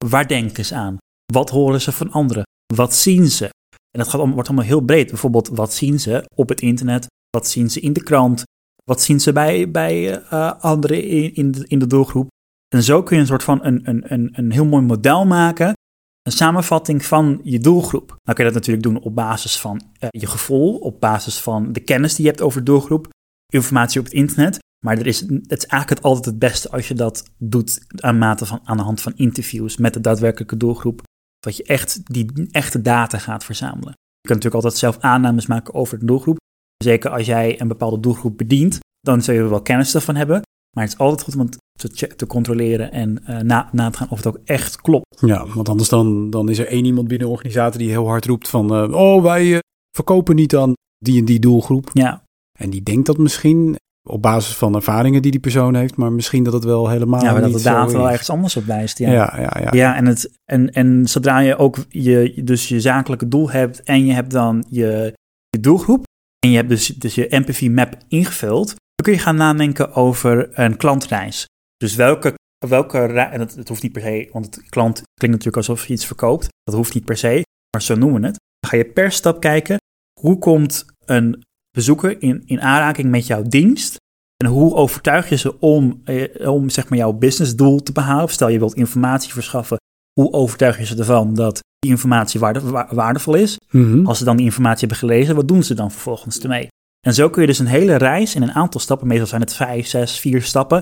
waar 0.09 0.27
denken 0.27 0.65
ze 0.65 0.75
aan? 0.75 0.97
Wat 1.33 1.49
horen 1.49 1.81
ze 1.81 1.91
van 1.91 2.11
anderen? 2.11 2.43
Wat 2.75 2.95
zien 2.95 3.27
ze? 3.27 3.45
En 3.91 3.99
dat 3.99 4.07
gaat, 4.07 4.29
wordt 4.29 4.47
allemaal 4.47 4.65
heel 4.65 4.81
breed. 4.81 5.07
Bijvoorbeeld, 5.07 5.47
wat 5.47 5.73
zien 5.73 5.99
ze 5.99 6.29
op 6.35 6.49
het 6.49 6.61
internet? 6.61 7.07
Wat 7.29 7.47
zien 7.47 7.69
ze 7.69 7.79
in 7.79 7.93
de 7.93 8.03
krant? 8.03 8.43
Wat 8.83 9.01
zien 9.01 9.19
ze 9.19 9.33
bij, 9.33 9.71
bij 9.71 10.21
eh, 10.21 10.61
anderen 10.61 11.03
in, 11.03 11.35
in, 11.35 11.51
de, 11.51 11.65
in 11.67 11.79
de 11.79 11.87
doelgroep? 11.87 12.27
En 12.75 12.83
zo 12.83 13.03
kun 13.03 13.15
je 13.15 13.21
een 13.21 13.27
soort 13.27 13.43
van 13.43 13.65
een, 13.65 13.89
een, 13.89 14.13
een, 14.13 14.29
een 14.31 14.51
heel 14.51 14.65
mooi 14.65 14.83
model 14.83 15.25
maken. 15.25 15.73
Een 16.21 16.31
samenvatting 16.31 17.05
van 17.05 17.39
je 17.43 17.59
doelgroep. 17.59 18.07
Nou 18.07 18.37
kun 18.37 18.45
je 18.45 18.51
dat 18.51 18.53
natuurlijk 18.53 18.83
doen 18.83 19.01
op 19.01 19.15
basis 19.15 19.59
van 19.59 19.81
eh, 19.99 20.09
je 20.11 20.27
gevoel, 20.27 20.77
op 20.77 20.99
basis 20.99 21.39
van 21.39 21.73
de 21.73 21.79
kennis 21.79 22.15
die 22.15 22.25
je 22.25 22.31
hebt 22.31 22.43
over 22.43 22.59
de 22.59 22.71
doelgroep, 22.71 23.07
informatie 23.53 23.99
op 23.99 24.05
het 24.05 24.15
internet. 24.15 24.57
Maar 24.83 24.97
er 24.97 25.07
is, 25.07 25.19
het 25.19 25.57
is 25.57 25.65
eigenlijk 25.65 26.03
altijd 26.03 26.25
het 26.25 26.39
beste 26.39 26.69
als 26.69 26.87
je 26.87 26.93
dat 26.93 27.23
doet 27.37 27.85
aan, 27.95 28.17
mate 28.17 28.45
van, 28.45 28.59
aan 28.63 28.77
de 28.77 28.83
hand 28.83 29.01
van 29.01 29.13
interviews 29.15 29.77
met 29.77 29.93
de 29.93 30.01
daadwerkelijke 30.01 30.57
doelgroep. 30.57 31.01
Dat 31.39 31.57
je 31.57 31.63
echt 31.63 32.13
die 32.13 32.47
echte 32.51 32.81
data 32.81 33.17
gaat 33.17 33.43
verzamelen. 33.43 33.93
Je 33.93 34.27
kunt 34.27 34.43
natuurlijk 34.43 34.63
altijd 34.63 34.77
zelf 34.77 34.97
aannames 34.99 35.45
maken 35.45 35.73
over 35.73 35.99
de 35.99 36.05
doelgroep. 36.05 36.37
Zeker 36.83 37.09
als 37.09 37.25
jij 37.25 37.61
een 37.61 37.67
bepaalde 37.67 37.99
doelgroep 37.99 38.37
bedient, 38.37 38.79
dan 38.99 39.21
zul 39.21 39.35
je 39.35 39.47
wel 39.47 39.61
kennis 39.61 39.95
ervan 39.95 40.15
hebben. 40.15 40.41
Maar 40.75 40.83
het 40.83 40.93
is 40.93 40.99
altijd 40.99 41.21
goed 41.21 41.35
om 41.35 41.39
het 41.39 42.17
te, 42.17 42.27
controleren 42.27 42.91
en 42.91 43.25
eh, 43.25 43.39
na, 43.39 43.69
na 43.71 43.89
te 43.89 43.97
gaan 43.97 44.09
of 44.09 44.17
het 44.17 44.27
ook 44.27 44.39
echt 44.45 44.81
klopt. 44.81 45.21
Ja, 45.21 45.47
want 45.47 45.69
anders 45.69 45.89
dan, 45.89 46.29
dan 46.29 46.49
is 46.49 46.59
er 46.59 46.67
één 46.67 46.85
iemand 46.85 47.07
binnen 47.07 47.27
een 47.27 47.33
organisatie 47.33 47.79
die 47.79 47.89
heel 47.89 48.07
hard 48.07 48.25
roept 48.25 48.47
van... 48.49 48.73
eh, 48.73 48.93
oh, 48.93 49.23
wij 49.23 49.53
eh, 49.53 49.59
verkopen 49.95 50.35
niet 50.35 50.55
aan 50.55 50.73
die 50.97 51.19
en 51.19 51.25
die 51.25 51.39
doelgroep. 51.39 51.89
Ja, 51.93 52.23
En 52.59 52.69
die 52.69 52.83
denkt 52.83 53.05
dat 53.05 53.17
misschien 53.17 53.75
op 54.09 54.21
basis 54.21 54.55
van 54.55 54.75
ervaringen 54.75 55.21
die 55.21 55.31
die 55.31 55.39
persoon 55.39 55.75
heeft, 55.75 55.95
maar 55.95 56.11
misschien 56.11 56.43
dat 56.43 56.53
het 56.53 56.63
wel 56.63 56.89
helemaal 56.89 57.23
ja 57.23 57.31
maar 57.31 57.41
dat 57.41 57.49
niet 57.49 57.57
de 57.57 57.63
data 57.63 57.91
wel 57.91 58.09
ergens 58.11 58.29
anders 58.29 58.55
op 58.55 58.65
wijst. 58.65 58.97
Ja, 58.97 59.11
Ja, 59.11 59.33
ja, 59.37 59.57
ja. 59.61 59.69
ja. 59.71 59.95
en, 59.95 60.05
het, 60.05 60.39
en, 60.45 60.71
en 60.71 61.07
zodra 61.07 61.39
je 61.39 61.57
ook 61.57 61.77
je, 61.89 62.41
dus 62.43 62.67
je 62.67 62.79
zakelijke 62.79 63.27
doel 63.27 63.51
hebt 63.51 63.83
en 63.83 64.05
je 64.05 64.13
hebt 64.13 64.31
dan 64.31 64.65
je, 64.69 65.13
je 65.49 65.59
doelgroep 65.59 66.03
en 66.39 66.49
je 66.49 66.55
hebt 66.55 66.69
dus, 66.69 66.87
dus 66.87 67.15
je 67.15 67.27
empathy 67.27 67.69
map 67.69 67.97
ingevuld, 68.07 68.67
dan 68.67 69.05
kun 69.05 69.13
je 69.13 69.19
gaan 69.19 69.35
nadenken 69.35 69.93
over 69.93 70.59
een 70.59 70.77
klantreis. 70.77 71.45
Dus 71.77 71.95
welke, 71.95 72.33
welke 72.67 72.97
en 72.97 73.39
het, 73.39 73.55
het 73.55 73.67
hoeft 73.67 73.83
niet 73.83 73.91
per 73.91 74.01
se, 74.01 74.29
want 74.31 74.45
het 74.45 74.69
klant 74.69 74.95
klinkt 74.95 75.37
natuurlijk 75.37 75.67
alsof 75.67 75.87
je 75.87 75.93
iets 75.93 76.05
verkoopt. 76.05 76.47
Dat 76.63 76.75
hoeft 76.75 76.93
niet 76.93 77.05
per 77.05 77.17
se, 77.17 77.41
maar 77.69 77.81
zo 77.81 77.95
noemen 77.95 78.21
we 78.21 78.27
het. 78.27 78.39
Dan 78.59 78.69
ga 78.69 78.77
je 78.77 78.85
per 78.85 79.11
stap 79.11 79.39
kijken, 79.39 79.77
hoe 80.19 80.37
komt 80.37 80.85
een 81.05 81.43
bezoeker 81.77 82.21
in, 82.21 82.43
in 82.45 82.61
aanraking 82.61 83.09
met 83.09 83.27
jouw 83.27 83.41
dienst 83.43 83.95
en 84.43 84.49
hoe 84.49 84.73
overtuig 84.75 85.29
je 85.29 85.35
ze 85.37 85.59
om, 85.59 86.01
eh, 86.03 86.49
om 86.51 86.69
zeg 86.69 86.89
maar 86.89 86.97
jouw 86.97 87.11
businessdoel 87.13 87.83
te 87.83 87.91
behalen? 87.91 88.23
Of 88.23 88.31
stel 88.31 88.47
je 88.47 88.59
wilt 88.59 88.73
informatie 88.75 89.33
verschaffen, 89.33 89.77
hoe 90.19 90.31
overtuig 90.33 90.77
je 90.77 90.85
ze 90.85 90.97
ervan 90.97 91.33
dat 91.35 91.59
die 91.79 91.91
informatie 91.91 92.39
waarde- 92.39 92.61
wa- 92.61 92.87
waardevol 92.91 93.33
is? 93.35 93.57
Mhm. 93.71 94.05
Als 94.05 94.17
ze 94.17 94.23
dan 94.23 94.35
die 94.37 94.45
informatie 94.45 94.79
hebben 94.87 94.97
gelezen, 94.97 95.35
wat 95.35 95.47
doen 95.47 95.63
ze 95.63 95.73
dan 95.73 95.91
vervolgens 95.91 96.39
ermee? 96.39 96.67
En 97.07 97.13
zo 97.13 97.29
kun 97.29 97.41
je 97.41 97.47
dus 97.47 97.59
een 97.59 97.65
hele 97.65 97.95
reis 97.95 98.35
in 98.35 98.41
een 98.41 98.51
aantal 98.51 98.79
stappen, 98.81 99.07
meestal 99.07 99.27
zijn 99.27 99.41
het 99.41 99.53
vijf, 99.53 99.87
zes, 99.87 100.19
vier 100.19 100.41
stappen, 100.41 100.81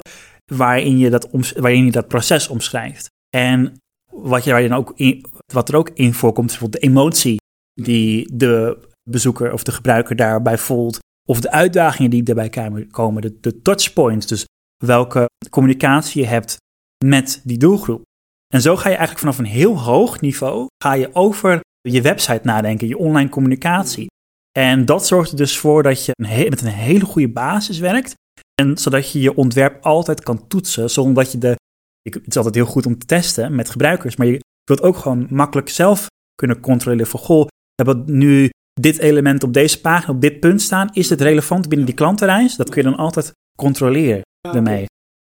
waarin 0.54 0.98
je 0.98 1.10
dat, 1.10 1.30
waarin 1.56 1.86
je 1.86 1.92
dat 1.92 2.08
proces 2.08 2.48
omschrijft. 2.48 3.10
En 3.36 3.74
wat, 4.14 4.44
je, 4.44 4.52
waar 4.52 4.62
je 4.62 4.70
dan 4.70 4.78
ook 4.78 4.94
in, 4.96 5.26
wat 5.54 5.70
er 5.70 5.76
ook 5.76 5.90
in 5.94 6.14
voorkomt, 6.14 6.50
is 6.52 6.58
bijvoorbeeld 6.58 6.84
de 6.84 6.90
emotie 6.90 7.38
die 7.82 8.36
de 8.38 8.78
bezoeker 9.10 9.54
of 9.54 9.64
de 9.64 9.72
gebruiker 9.72 10.16
daarbij 10.16 10.58
voelt, 10.58 11.00
of 11.30 11.42
de 11.42 11.52
uitdagingen 11.52 12.12
die 12.12 12.24
daarbij 12.24 12.50
komen, 12.92 13.22
de, 13.22 13.38
de 13.42 13.62
touchpoints, 13.62 14.28
dus 14.28 14.46
welke 14.84 15.26
communicatie 15.50 16.22
je 16.22 16.28
hebt 16.28 16.58
met 17.06 17.42
die 17.44 17.58
doelgroep. 17.58 18.02
En 18.54 18.62
zo 18.62 18.76
ga 18.76 18.90
je 18.90 18.96
eigenlijk 18.96 19.20
vanaf 19.20 19.38
een 19.38 19.54
heel 19.54 19.80
hoog 19.80 20.22
niveau, 20.22 20.68
ga 20.84 20.94
je 20.94 21.16
over 21.16 21.60
je 21.82 22.02
website 22.02 22.42
nadenken, 22.44 22.88
je 22.88 22.98
online 22.98 23.30
communicatie. 23.30 24.08
En 24.52 24.86
dat 24.86 25.08
zorgt 25.08 25.32
er 25.32 25.38
dus 25.38 25.58
voor 25.58 25.84
dat 25.84 26.06
je 26.06 26.12
met 26.50 26.62
een 26.62 26.68
hele 26.68 27.06
goede 27.06 27.30
basis 27.30 27.80
werkt. 27.80 28.14
En 28.62 28.78
zodat 28.78 29.12
je 29.12 29.20
je 29.20 29.36
ontwerp 29.36 29.84
altijd 29.84 30.24
kan 30.24 30.48
toetsen, 30.48 30.90
zonder 30.90 31.24
dat 31.24 31.32
je 31.32 31.38
de... 31.38 31.56
Het 32.02 32.28
is 32.28 32.38
altijd 32.38 32.56
heel 32.56 32.66
goed 32.66 32.86
om 32.86 32.98
te 32.98 33.06
testen 33.06 33.56
met 33.56 33.70
gebruikers, 33.70 34.16
maar 34.16 34.28
je 34.28 34.40
wilt 34.64 34.82
ook 34.82 34.98
gewoon 34.98 35.28
makkelijk 35.30 35.70
zelf 35.70 36.08
kunnen 36.36 36.60
controleren 36.60 37.08
van... 37.08 37.20
Goh, 37.20 37.46
we 37.48 37.84
hebben 37.84 38.18
nu 38.18 38.50
dit 38.82 38.98
element 39.00 39.44
op 39.44 39.54
deze 39.54 39.82
pagina, 39.82 40.14
op 40.14 40.22
dit 40.22 40.40
punt 40.40 40.62
staan. 40.62 40.90
Is 40.94 41.10
het 41.10 41.22
relevant 41.22 41.68
binnen 41.68 41.88
die 41.88 41.96
klantenreis? 41.96 42.56
Dat 42.56 42.70
kun 42.70 42.84
je 42.84 42.90
dan 42.90 42.98
altijd 42.98 43.32
controleren 43.58 44.22
ermee. 44.42 44.86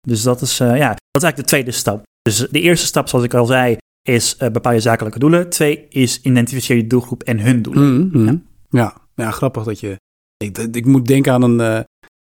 Dus 0.07 0.23
dat 0.23 0.41
is, 0.41 0.59
eh, 0.59 0.77
ja, 0.77 0.87
dat 0.87 1.21
is 1.21 1.23
eigenlijk 1.23 1.37
de 1.37 1.55
tweede 1.55 1.71
stap. 1.71 2.03
Dus 2.21 2.37
de 2.37 2.61
eerste 2.61 2.85
stap, 2.85 3.07
zoals 3.07 3.25
ik 3.25 3.33
al 3.33 3.45
zei, 3.45 3.77
is 4.01 4.37
eh, 4.37 4.49
bepaal 4.49 4.73
je 4.73 4.79
zakelijke 4.79 5.19
doelen. 5.19 5.49
Twee 5.49 5.85
is 5.89 6.21
identificeer 6.21 6.75
je 6.75 6.87
doelgroep 6.87 7.23
en 7.23 7.39
hun 7.39 7.61
doelen. 7.61 8.07
Mhm, 8.07 8.23
mhm. 8.23 8.35
Ja. 8.69 8.97
ja, 9.15 9.31
grappig 9.31 9.63
dat 9.63 9.79
je... 9.79 9.95
Ik, 10.37 10.57
ik 10.57 10.85
moet 10.85 11.07
denken 11.07 11.33
aan 11.33 11.41
een, 11.41 11.59
eh, 11.59 11.79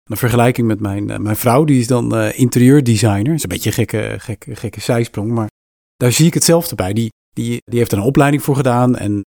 een 0.09 0.17
vergelijking 0.17 0.67
met 0.67 0.79
mijn, 0.79 1.09
eh, 1.09 1.17
mijn 1.17 1.36
vrouw. 1.36 1.63
Die 1.63 1.79
is 1.79 1.88
dan 1.88 2.15
eh, 2.15 2.39
interieurdesigner. 2.39 3.24
Dat 3.24 3.33
is 3.33 3.43
een 3.43 3.50
beetje 3.50 3.69
een 3.69 3.75
gekke, 3.75 4.15
gekke, 4.19 4.55
gekke 4.55 4.81
zijsprong, 4.81 5.31
maar 5.31 5.48
daar 5.95 6.12
zie 6.12 6.25
ik 6.25 6.33
hetzelfde 6.33 6.75
bij. 6.75 6.93
Die, 6.93 7.09
die, 7.33 7.57
die 7.63 7.79
heeft 7.79 7.91
er 7.91 7.98
een 7.98 8.03
opleiding 8.03 8.43
voor 8.43 8.55
gedaan 8.55 8.98
en 8.98 9.13
eh, 9.13 9.21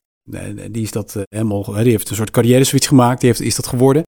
die 0.72 0.84
is 0.84 0.92
dat 0.92 1.16
eh, 1.16 1.22
helemaal... 1.30 1.64
Die 1.64 1.92
heeft 1.92 2.10
een 2.10 2.16
soort 2.16 2.32
carrière 2.32 2.64
switch 2.64 2.88
gemaakt, 2.88 3.20
die 3.20 3.30
heeft, 3.30 3.42
is 3.42 3.56
dat 3.56 3.68
geworden. 3.68 4.04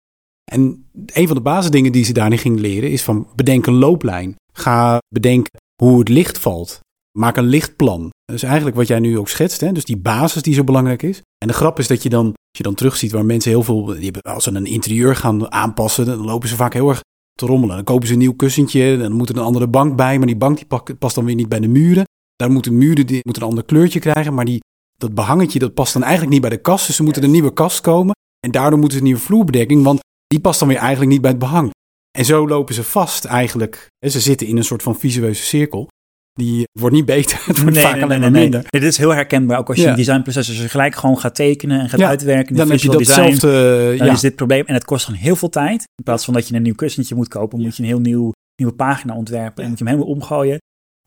En 0.51 0.89
een 1.05 1.27
van 1.27 1.35
de 1.35 1.41
basisdingen 1.41 1.91
die 1.91 2.03
ze 2.03 2.13
daarin 2.13 2.37
ging 2.37 2.59
leren 2.59 2.91
is 2.91 3.03
van 3.03 3.27
bedenk 3.35 3.65
een 3.65 3.73
looplijn. 3.73 4.35
Ga 4.53 4.97
bedenken 5.07 5.59
hoe 5.83 5.99
het 5.99 6.09
licht 6.09 6.37
valt. 6.37 6.79
Maak 7.17 7.37
een 7.37 7.45
lichtplan. 7.45 8.09
Dat 8.25 8.35
is 8.35 8.43
eigenlijk 8.43 8.75
wat 8.75 8.87
jij 8.87 8.99
nu 8.99 9.17
ook 9.17 9.29
schetst. 9.29 9.61
Hè? 9.61 9.71
Dus 9.71 9.85
die 9.85 9.97
basis 9.97 10.41
die 10.41 10.53
zo 10.53 10.63
belangrijk 10.63 11.03
is. 11.03 11.21
En 11.37 11.47
de 11.47 11.53
grap 11.53 11.79
is 11.79 11.87
dat 11.87 12.03
je 12.03 12.09
dan, 12.09 12.25
als 12.25 12.57
je 12.57 12.63
dan 12.63 12.75
terugziet 12.75 13.11
waar 13.11 13.25
mensen 13.25 13.51
heel 13.51 13.63
veel, 13.63 13.95
als 14.21 14.43
ze 14.43 14.51
een 14.51 14.65
interieur 14.65 15.15
gaan 15.15 15.51
aanpassen, 15.51 16.05
dan 16.05 16.25
lopen 16.25 16.49
ze 16.49 16.55
vaak 16.55 16.73
heel 16.73 16.89
erg 16.89 17.01
te 17.33 17.45
rommelen. 17.45 17.75
Dan 17.75 17.85
kopen 17.85 18.07
ze 18.07 18.13
een 18.13 18.19
nieuw 18.19 18.35
kussentje, 18.35 18.97
dan 18.97 19.11
moet 19.11 19.29
er 19.29 19.37
een 19.37 19.43
andere 19.43 19.67
bank 19.67 19.95
bij, 19.95 20.17
maar 20.17 20.27
die 20.27 20.35
bank 20.35 20.57
die 20.57 20.95
past 20.95 21.15
dan 21.15 21.25
weer 21.25 21.35
niet 21.35 21.49
bij 21.49 21.59
de 21.59 21.67
muren. 21.67 22.03
Daar 22.35 22.51
moeten 22.51 22.77
muren 22.77 23.07
die 23.07 23.19
moeten 23.21 23.43
een 23.43 23.49
ander 23.49 23.65
kleurtje 23.65 23.99
krijgen, 23.99 24.33
maar 24.33 24.45
die, 24.45 24.59
dat 25.01 25.13
behangetje 25.13 25.59
dat 25.59 25.73
past 25.73 25.93
dan 25.93 26.01
eigenlijk 26.01 26.31
niet 26.31 26.41
bij 26.41 26.49
de 26.49 26.57
kast. 26.57 26.87
Dus 26.87 26.97
er 26.97 27.03
moet 27.03 27.17
er 27.17 27.23
een 27.23 27.31
nieuwe 27.31 27.53
kast 27.53 27.81
komen 27.81 28.15
en 28.45 28.51
daardoor 28.51 28.79
moeten 28.79 28.91
ze 28.91 28.97
een 28.97 29.09
nieuwe 29.09 29.21
vloerbedekking, 29.25 29.83
want 29.83 29.99
die 30.27 30.39
past 30.39 30.59
dan 30.59 30.67
weer 30.67 30.77
eigenlijk 30.77 31.11
niet 31.11 31.21
bij 31.21 31.29
het 31.31 31.39
behang. 31.39 31.69
En 32.17 32.25
zo 32.25 32.47
lopen 32.47 32.73
ze 32.73 32.83
vast 32.83 33.25
eigenlijk. 33.25 33.87
Ze 34.09 34.19
zitten 34.19 34.47
in 34.47 34.57
een 34.57 34.63
soort 34.63 34.83
van 34.83 34.95
visueuze 34.99 35.43
cirkel. 35.43 35.87
Die 36.33 36.63
wordt 36.79 36.95
niet 36.95 37.05
beter, 37.05 37.41
het 37.45 37.61
wordt 37.61 37.77
vaak 37.77 38.01
alleen 38.01 38.19
maar 38.19 38.31
minder. 38.31 38.63
Dit 38.69 38.83
is 38.83 38.97
heel 38.97 39.09
herkenbaar, 39.13 39.57
ook 39.59 39.67
als 39.67 39.77
je 39.77 39.83
Ja. 39.83 39.89
een 39.89 39.95
designproces 39.95 40.47
als 40.49 40.57
je 40.57 40.69
gelijk 40.69 40.95
gewoon 40.95 41.19
gaat 41.19 41.35
tekenen 41.35 41.79
en 41.79 41.89
gaat 41.89 41.99
Ja, 41.99 42.07
uitwerken. 42.07 42.55
Dan 42.55 42.69
heb 42.69 42.79
je 42.79 42.89
datzelfde, 42.89 43.95
dan 43.97 44.07
ja, 44.07 44.13
is 44.13 44.19
dit 44.19 44.35
probleem. 44.35 44.65
En 44.65 44.73
het 44.73 44.85
kost 44.85 45.05
gewoon 45.05 45.19
heel 45.19 45.35
veel 45.35 45.49
tijd. 45.49 45.81
In 45.95 46.03
plaats 46.03 46.25
van 46.25 46.33
dat 46.33 46.47
je 46.47 46.55
een 46.55 46.61
nieuw 46.61 46.75
kussentje 46.75 47.15
moet 47.15 47.27
kopen, 47.27 47.61
moet 47.61 47.75
je 47.75 47.81
een 47.83 47.87
heel 47.89 47.99
nieuw, 47.99 48.31
nieuwe 48.55 48.73
pagina 48.75 49.15
ontwerpen 49.15 49.63
en 49.63 49.69
moet 49.69 49.79
je 49.79 49.83
hem 49.85 49.93
helemaal 49.93 50.15
omgooien. 50.15 50.57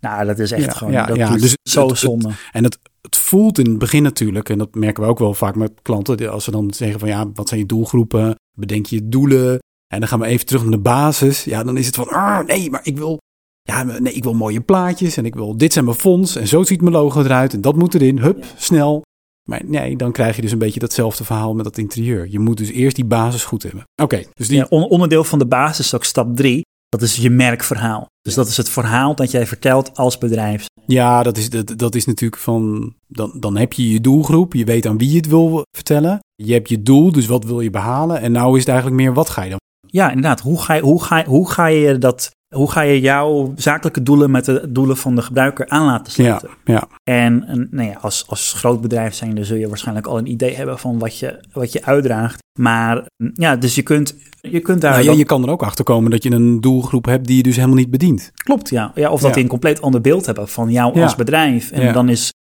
Nou, 0.03 0.27
dat 0.27 0.39
is 0.39 0.53
echt 0.53 0.75
gewoon 0.75 0.93
dat 0.93 1.39
dus 1.41 1.55
zo 1.71 1.81
het- 1.81 1.91
het- 1.91 1.99
zonde. 1.99 2.31
En 2.53 2.65
het, 2.65 2.79
het 3.15 3.25
voelt 3.25 3.59
in 3.59 3.67
het 3.67 3.79
begin 3.79 4.03
natuurlijk, 4.03 4.49
en 4.49 4.59
dat 4.59 4.75
merken 4.75 5.03
we 5.03 5.09
ook 5.09 5.19
wel 5.19 5.35
vaak 5.35 5.55
met 5.55 5.73
klanten, 5.83 6.31
als 6.31 6.45
ze 6.45 6.51
dan 6.51 6.75
zeggen 6.75 7.01
van 7.01 7.09
ja, 7.09 7.31
wat 7.35 7.49
zijn 7.49 7.61
je 7.61 7.67
doelgroepen? 7.67 8.35
Bedenk 8.59 8.87
je 8.87 9.09
doelen? 9.09 9.59
En 9.87 10.01
dan 10.01 10.09
gaan 10.09 10.21
we 10.21 10.27
even 10.27 10.47
terug 10.47 10.63
naar 10.63 10.71
de 10.71 10.79
basis. 10.79 11.45
Ja, 11.45 11.65
dan 11.65 11.77
is 11.77 11.87
het 11.87 11.95
van, 11.95 12.09
ah, 12.09 12.47
nee, 12.47 12.71
maar 12.71 12.81
ik 12.83 12.97
wil, 12.97 13.19
ja, 13.63 13.83
nee, 13.83 14.13
ik 14.13 14.23
wil 14.23 14.35
mooie 14.35 14.61
plaatjes 14.61 15.17
en 15.17 15.25
ik 15.25 15.35
wil, 15.35 15.57
dit 15.57 15.73
zijn 15.73 15.85
mijn 15.85 15.97
fonts 15.97 16.37
en 16.37 16.49
zo 16.49 16.63
ziet 16.63 16.81
mijn 16.81 16.93
logo 16.93 17.23
eruit 17.23 17.53
en 17.53 17.61
dat 17.61 17.77
moet 17.77 17.95
erin, 17.95 18.19
hup, 18.19 18.45
snel. 18.57 19.03
Maar 19.49 19.63
nee, 19.65 19.97
dan 19.97 20.13
krijg 20.13 20.37
je 20.37 20.43
dus 20.43 20.53
een 20.53 20.59
beetje 20.59 20.81
datzelfde 20.81 21.25
verhaal 21.25 21.55
met 21.55 21.65
dat 21.65 21.79
interieur. 21.79 22.27
Je 22.31 22.39
moet 22.39 22.57
dus 22.57 22.71
eerst 22.71 22.97
die 22.97 23.05
basis 23.05 23.45
goed 23.45 23.63
hebben. 23.63 23.85
Oké, 24.03 24.23
dus 24.35 24.49
die, 24.49 24.57
Ja, 24.57 24.67
onderdeel 24.69 25.25
van 25.25 25.39
de 25.39 25.47
basis 25.47 25.87
is 25.87 25.95
ook 25.95 26.05
stap 26.05 26.37
drie. 26.37 26.63
Dat 26.99 27.09
is 27.09 27.17
je 27.17 27.31
merkverhaal. 27.31 28.07
Dus 28.23 28.35
dat 28.35 28.49
is 28.49 28.57
het 28.57 28.69
verhaal 28.69 29.15
dat 29.15 29.31
jij 29.31 29.47
vertelt 29.47 29.97
als 29.97 30.19
bedrijf. 30.19 30.65
Ja, 30.87 31.23
dat 31.23 31.37
is, 31.37 31.51
dat, 31.51 31.73
dat 31.79 31.95
is 31.95 32.05
natuurlijk 32.05 32.43
van. 32.43 32.95
Dan, 33.09 33.33
dan 33.41 33.57
heb 33.57 33.73
je 33.73 33.91
je 33.91 34.01
doelgroep. 34.01 34.55
Je 34.55 34.65
weet 34.65 34.87
aan 34.87 34.99
wie 34.99 35.11
je 35.11 35.17
het 35.17 35.29
wil 35.29 35.63
vertellen. 35.77 36.19
Je 36.35 36.53
hebt 36.53 36.69
je 36.69 36.83
doel, 36.83 37.13
dus 37.13 37.27
wat 37.27 37.45
wil 37.45 37.61
je 37.61 37.71
behalen? 37.71 38.21
En 38.21 38.33
nou 38.33 38.53
is 38.55 38.59
het 38.61 38.69
eigenlijk 38.69 39.01
meer 39.03 39.13
wat 39.15 39.29
ga 39.31 39.43
je 39.43 39.51
dan? 39.51 39.59
Ja, 39.87 40.09
inderdaad. 40.09 40.41
Hoe 40.41 40.63
ga 40.63 40.75
je, 40.75 40.83
hoe 40.83 41.03
ga, 41.03 41.19
je- 41.19 41.25
hoe 41.25 41.51
ga 41.51 41.67
je 41.67 41.99
dat... 41.99 42.31
Hoe 42.55 42.71
ga 42.71 42.81
je 42.81 43.01
jouw 43.01 43.53
zakelijke 43.57 44.03
doelen 44.03 44.31
met 44.31 44.45
de 44.45 44.67
doelen 44.73 44.97
van 44.97 45.15
de 45.15 45.23
gebruiker 45.23 45.69
aan 45.69 45.85
laten 45.87 46.13
Ja, 46.25 46.39
sluiten? 46.39 46.51
ja, 46.65 46.89
En, 47.05 47.45
en 47.47 47.69
nou 47.71 47.89
ja, 47.89 47.99
als, 48.01 48.25
als 48.29 48.53
groot 48.53 48.81
bedrijf 48.81 49.15
zijnde 49.15 49.45
zul 49.45 49.57
je 49.57 49.69
waarschijnlijk 49.69 50.07
al 50.07 50.19
een 50.19 50.31
idee 50.31 50.55
hebben 50.57 50.79
van 50.79 50.99
wat 50.99 51.19
je, 51.19 51.41
wat 51.53 51.73
je 51.73 51.85
uitdraagt. 51.85 52.39
Maar 52.61 53.07
ja, 53.35 53.57
dus 53.57 53.75
je 53.75 53.83
kunt, 53.83 54.15
je 54.51 54.61
kunt 54.61 54.81
daar... 54.81 54.93
nou, 54.93 55.05
dan- 55.05 55.17
je 55.17 55.25
kan 55.25 55.43
er 55.43 55.51
ook 55.51 55.63
achter 55.63 55.85
komen 55.85 56.11
dat 56.11 56.23
je 56.23 56.31
een 56.31 56.61
doelgroep 56.61 57.05
hebt 57.05 57.27
die 57.27 57.37
je 57.37 57.43
dus 57.43 57.57
helemaal 57.57 57.77
niet 57.77 57.91
bedient. 57.91 58.31
Klopt, 58.35 58.71
ja. 58.71 58.93
ja 58.95 59.11
of 59.11 59.21
dat 59.21 59.35
die 59.35 59.43
een 59.43 59.49
compleet 59.49 59.81
ander 59.83 60.01
beeld 60.01 60.27
hebben 60.27 60.49
van 60.49 60.71
jou 60.71 61.01
als 61.01 61.15
bedrijf. 61.15 61.71
En 61.71 61.93
dan 61.93 62.09
is... 62.09 62.33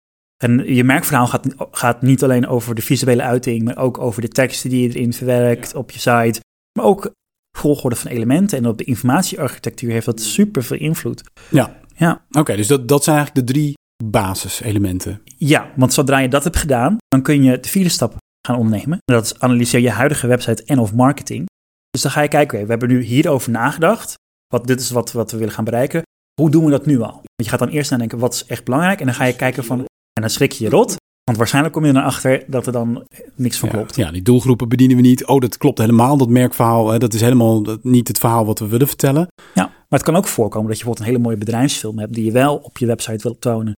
En 0.44 0.74
je 0.74 0.84
merkverhaal 0.84 1.26
gaat, 1.26 1.54
gaat 1.70 2.02
niet 2.02 2.22
alleen 2.22 2.46
over 2.46 2.74
de 2.74 2.82
visuele 2.82 3.22
uiting, 3.22 3.64
maar 3.64 3.78
ook 3.78 3.98
over 3.98 4.20
de 4.20 4.28
teksten 4.28 4.70
die 4.70 4.82
je 4.82 4.88
erin 4.88 5.12
verwerkt 5.12 5.74
op 5.74 5.90
je 5.90 5.98
site. 5.98 6.40
Maar 6.78 6.84
ook 6.86 7.12
volgorde 7.58 7.96
van 7.96 8.10
elementen. 8.10 8.58
En 8.58 8.66
op 8.66 8.78
de 8.78 8.84
informatiearchitectuur 8.84 9.90
heeft 9.90 10.06
dat 10.06 10.20
super 10.20 10.62
veel 10.64 10.76
invloed. 10.78 11.22
Ja. 11.48 11.80
Ja. 11.96 12.24
Oké, 12.30 12.56
dus 12.56 12.66
dat, 12.66 12.88
dat 12.88 13.04
zijn 13.04 13.16
eigenlijk 13.16 13.46
de 13.46 13.52
drie 13.52 13.74
basiselementen. 14.04 15.20
Ja, 15.36 15.70
want 15.76 15.92
zodra 15.92 16.18
je 16.18 16.28
dat 16.28 16.44
hebt 16.44 16.56
gedaan, 16.56 16.96
dan 17.08 17.22
kun 17.22 17.42
je 17.42 17.60
de 17.60 17.68
vierde 17.68 17.88
stap 17.88 18.16
gaan 18.46 18.56
ondernemen. 18.56 18.98
En 19.04 19.14
dat 19.14 19.24
is 19.24 19.38
analyseer 19.38 19.80
je 19.80 19.90
huidige 19.90 20.26
website 20.26 20.64
en 20.64 20.78
of 20.78 20.94
marketing. 20.94 21.46
Dus 21.92 22.02
dan 22.02 22.10
ga 22.10 22.20
je 22.20 22.28
kijken, 22.28 22.62
we 22.62 22.70
hebben 22.70 22.88
nu 22.88 23.02
hierover 23.02 23.50
nagedacht. 23.50 24.14
Wat, 24.46 24.66
dit 24.66 24.80
is 24.80 24.90
wat, 24.90 25.12
wat 25.12 25.30
we 25.30 25.38
willen 25.38 25.52
gaan 25.54 25.64
bereiken. 25.64 26.02
Hoe 26.40 26.50
doen 26.50 26.64
we 26.64 26.70
dat 26.70 26.86
nu 26.86 27.00
al? 27.00 27.12
Want 27.12 27.24
je 27.36 27.48
gaat 27.48 27.58
dan 27.58 27.68
eerst 27.68 27.90
nadenken, 27.90 28.18
wat 28.18 28.34
is 28.34 28.44
echt 28.46 28.64
belangrijk? 28.64 29.00
En 29.00 29.06
dan 29.06 29.14
ga 29.14 29.24
je 29.24 29.36
kijken 29.36 29.64
van, 29.64 29.78
en 30.12 30.20
dan 30.20 30.30
schrik 30.30 30.52
je 30.52 30.64
je 30.64 30.70
rot. 30.70 30.96
Want 31.24 31.38
waarschijnlijk 31.38 31.74
kom 31.74 31.82
je 31.82 31.88
er 31.88 31.94
dan 31.94 32.04
achter 32.04 32.44
dat 32.46 32.66
er 32.66 32.72
dan 32.72 33.06
niks 33.34 33.58
van 33.58 33.68
Ja, 33.68 33.74
klopt. 33.74 33.96
ja, 33.96 34.10
die 34.10 34.22
doelgroepen 34.22 34.68
bedienen 34.68 34.96
we 34.96 35.02
niet. 35.02 35.26
Oh, 35.26 35.40
dat 35.40 35.56
klopt 35.56 35.78
helemaal, 35.78 36.16
dat 36.16 36.28
merkverhaal. 36.28 36.90
Hè, 36.90 36.98
dat 36.98 37.14
is 37.14 37.20
helemaal 37.20 37.64
niet 37.82 38.08
het 38.08 38.18
verhaal 38.18 38.46
wat 38.46 38.58
we 38.58 38.66
willen 38.66 38.86
vertellen. 38.86 39.26
Ja, 39.54 39.64
maar 39.64 39.98
het 39.98 40.02
kan 40.02 40.16
ook 40.16 40.26
voorkomen 40.26 40.68
dat 40.68 40.78
je 40.78 40.84
bijvoorbeeld 40.84 41.06
een 41.08 41.12
hele 41.14 41.28
mooie 41.28 41.44
bedrijfsfilm 41.44 41.98
hebt 41.98 42.14
die 42.14 42.24
je 42.24 42.32
wel 42.32 42.56
op 42.56 42.78
je 42.78 42.86
website 42.86 43.22
wilt 43.22 43.40
tonen. 43.40 43.72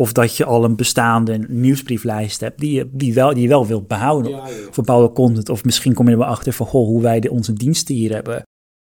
Of 0.00 0.12
dat 0.12 0.36
je 0.36 0.44
al 0.44 0.64
een 0.64 0.76
bestaande 0.76 1.38
nieuwsbrieflijst 1.48 2.40
hebt 2.40 2.60
die 2.60 2.72
je, 2.72 2.88
die 2.92 3.14
wel, 3.14 3.34
die 3.34 3.42
je 3.42 3.48
wel 3.48 3.66
wilt 3.66 3.88
behouden 3.88 4.42
of 4.42 4.74
bepaalde 4.74 5.12
content. 5.12 5.48
Of 5.48 5.64
misschien 5.64 5.94
kom 5.94 6.06
je 6.06 6.12
er 6.12 6.18
wel 6.18 6.26
achter 6.26 6.52
van, 6.52 6.66
goh, 6.66 6.86
hoe 6.86 7.02
wij 7.02 7.20
de, 7.20 7.30
onze 7.30 7.52
diensten 7.52 7.94
hier 7.94 8.12
hebben 8.12 8.42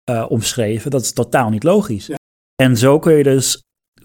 eh, 0.04 0.26
omschreven. 0.28 0.90
Dat 0.90 1.02
is 1.02 1.12
totaal 1.12 1.50
niet 1.50 1.62
logisch. 1.62 2.10
En 2.62 2.76
zo 2.76 2.98
kun 2.98 3.12
je 3.12 3.22
dus 3.22 3.62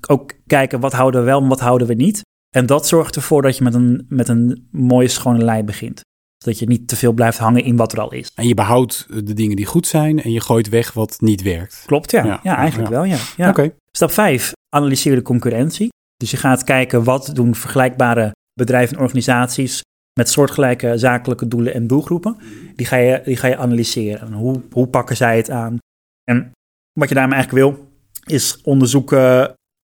ook 0.08 0.34
kijken, 0.48 0.80
wat 0.80 0.94
houden 0.94 1.20
we 1.20 1.26
wel 1.26 1.42
en 1.42 1.48
wat 1.48 1.60
houden 1.60 1.88
we 1.88 1.94
niet. 1.94 2.22
En 2.56 2.66
dat 2.66 2.88
zorgt 2.88 3.16
ervoor 3.16 3.42
dat 3.42 3.58
je 3.58 3.64
met 3.64 3.74
een, 3.74 4.06
met 4.10 4.28
een 4.28 4.68
mooie 4.72 5.08
schone 5.08 5.44
lijn 5.44 5.66
begint. 5.66 6.02
Zodat 6.38 6.60
je 6.60 6.68
niet 6.68 6.88
te 6.88 6.96
veel 6.96 7.14
blijft 7.14 7.38
hangen 7.38 7.64
in 7.64 7.76
wat 7.76 7.92
er 7.92 8.00
al 8.00 8.12
is. 8.14 8.32
En 8.36 8.48
je 8.48 8.54
behoudt 8.54 9.08
de 9.26 9.34
dingen 9.34 9.56
die 9.56 9.66
goed 9.66 9.88
zijn 9.88 10.24
en 10.24 10.32
je 10.32 10.42
gooit 10.42 10.70
weg 10.70 10.94
wat 10.94 11.16
niet 11.20 11.42
werkt. 11.42 11.84
Klopt, 11.86 12.12
ja. 12.12 12.26
Ja, 12.26 12.40
Ja, 12.44 12.56
eigenlijk 12.56 12.90
wel, 12.90 13.04
ja. 13.04 13.18
ja. 13.38 13.70
Stap 13.92 14.12
5, 14.12 14.52
analyseer 14.70 15.16
de 15.16 15.22
concurrentie. 15.22 15.90
Dus 16.17 16.31
je 16.31 16.38
gaat 16.38 16.63
kijken 16.63 17.03
wat 17.03 17.29
doen 17.33 17.55
vergelijkbare 17.55 18.31
bedrijven 18.53 18.95
en 18.95 19.03
organisaties 19.03 19.81
met 20.19 20.29
soortgelijke 20.29 20.97
zakelijke 20.97 21.47
doelen 21.47 21.74
en 21.74 21.88
doelgroepen. 21.88 22.38
Die 22.75 22.86
ga 22.86 22.95
je, 22.95 23.21
die 23.24 23.38
ga 23.38 23.47
je 23.47 23.57
analyseren. 23.57 24.33
Hoe, 24.33 24.62
hoe 24.71 24.88
pakken 24.88 25.15
zij 25.15 25.38
het 25.38 25.50
aan? 25.50 25.77
En 26.24 26.51
wat 27.00 27.09
je 27.09 27.15
daarmee 27.15 27.36
eigenlijk 27.36 27.65
wil, 27.65 27.88
is 28.25 28.62
onderzoeken, 28.62 29.19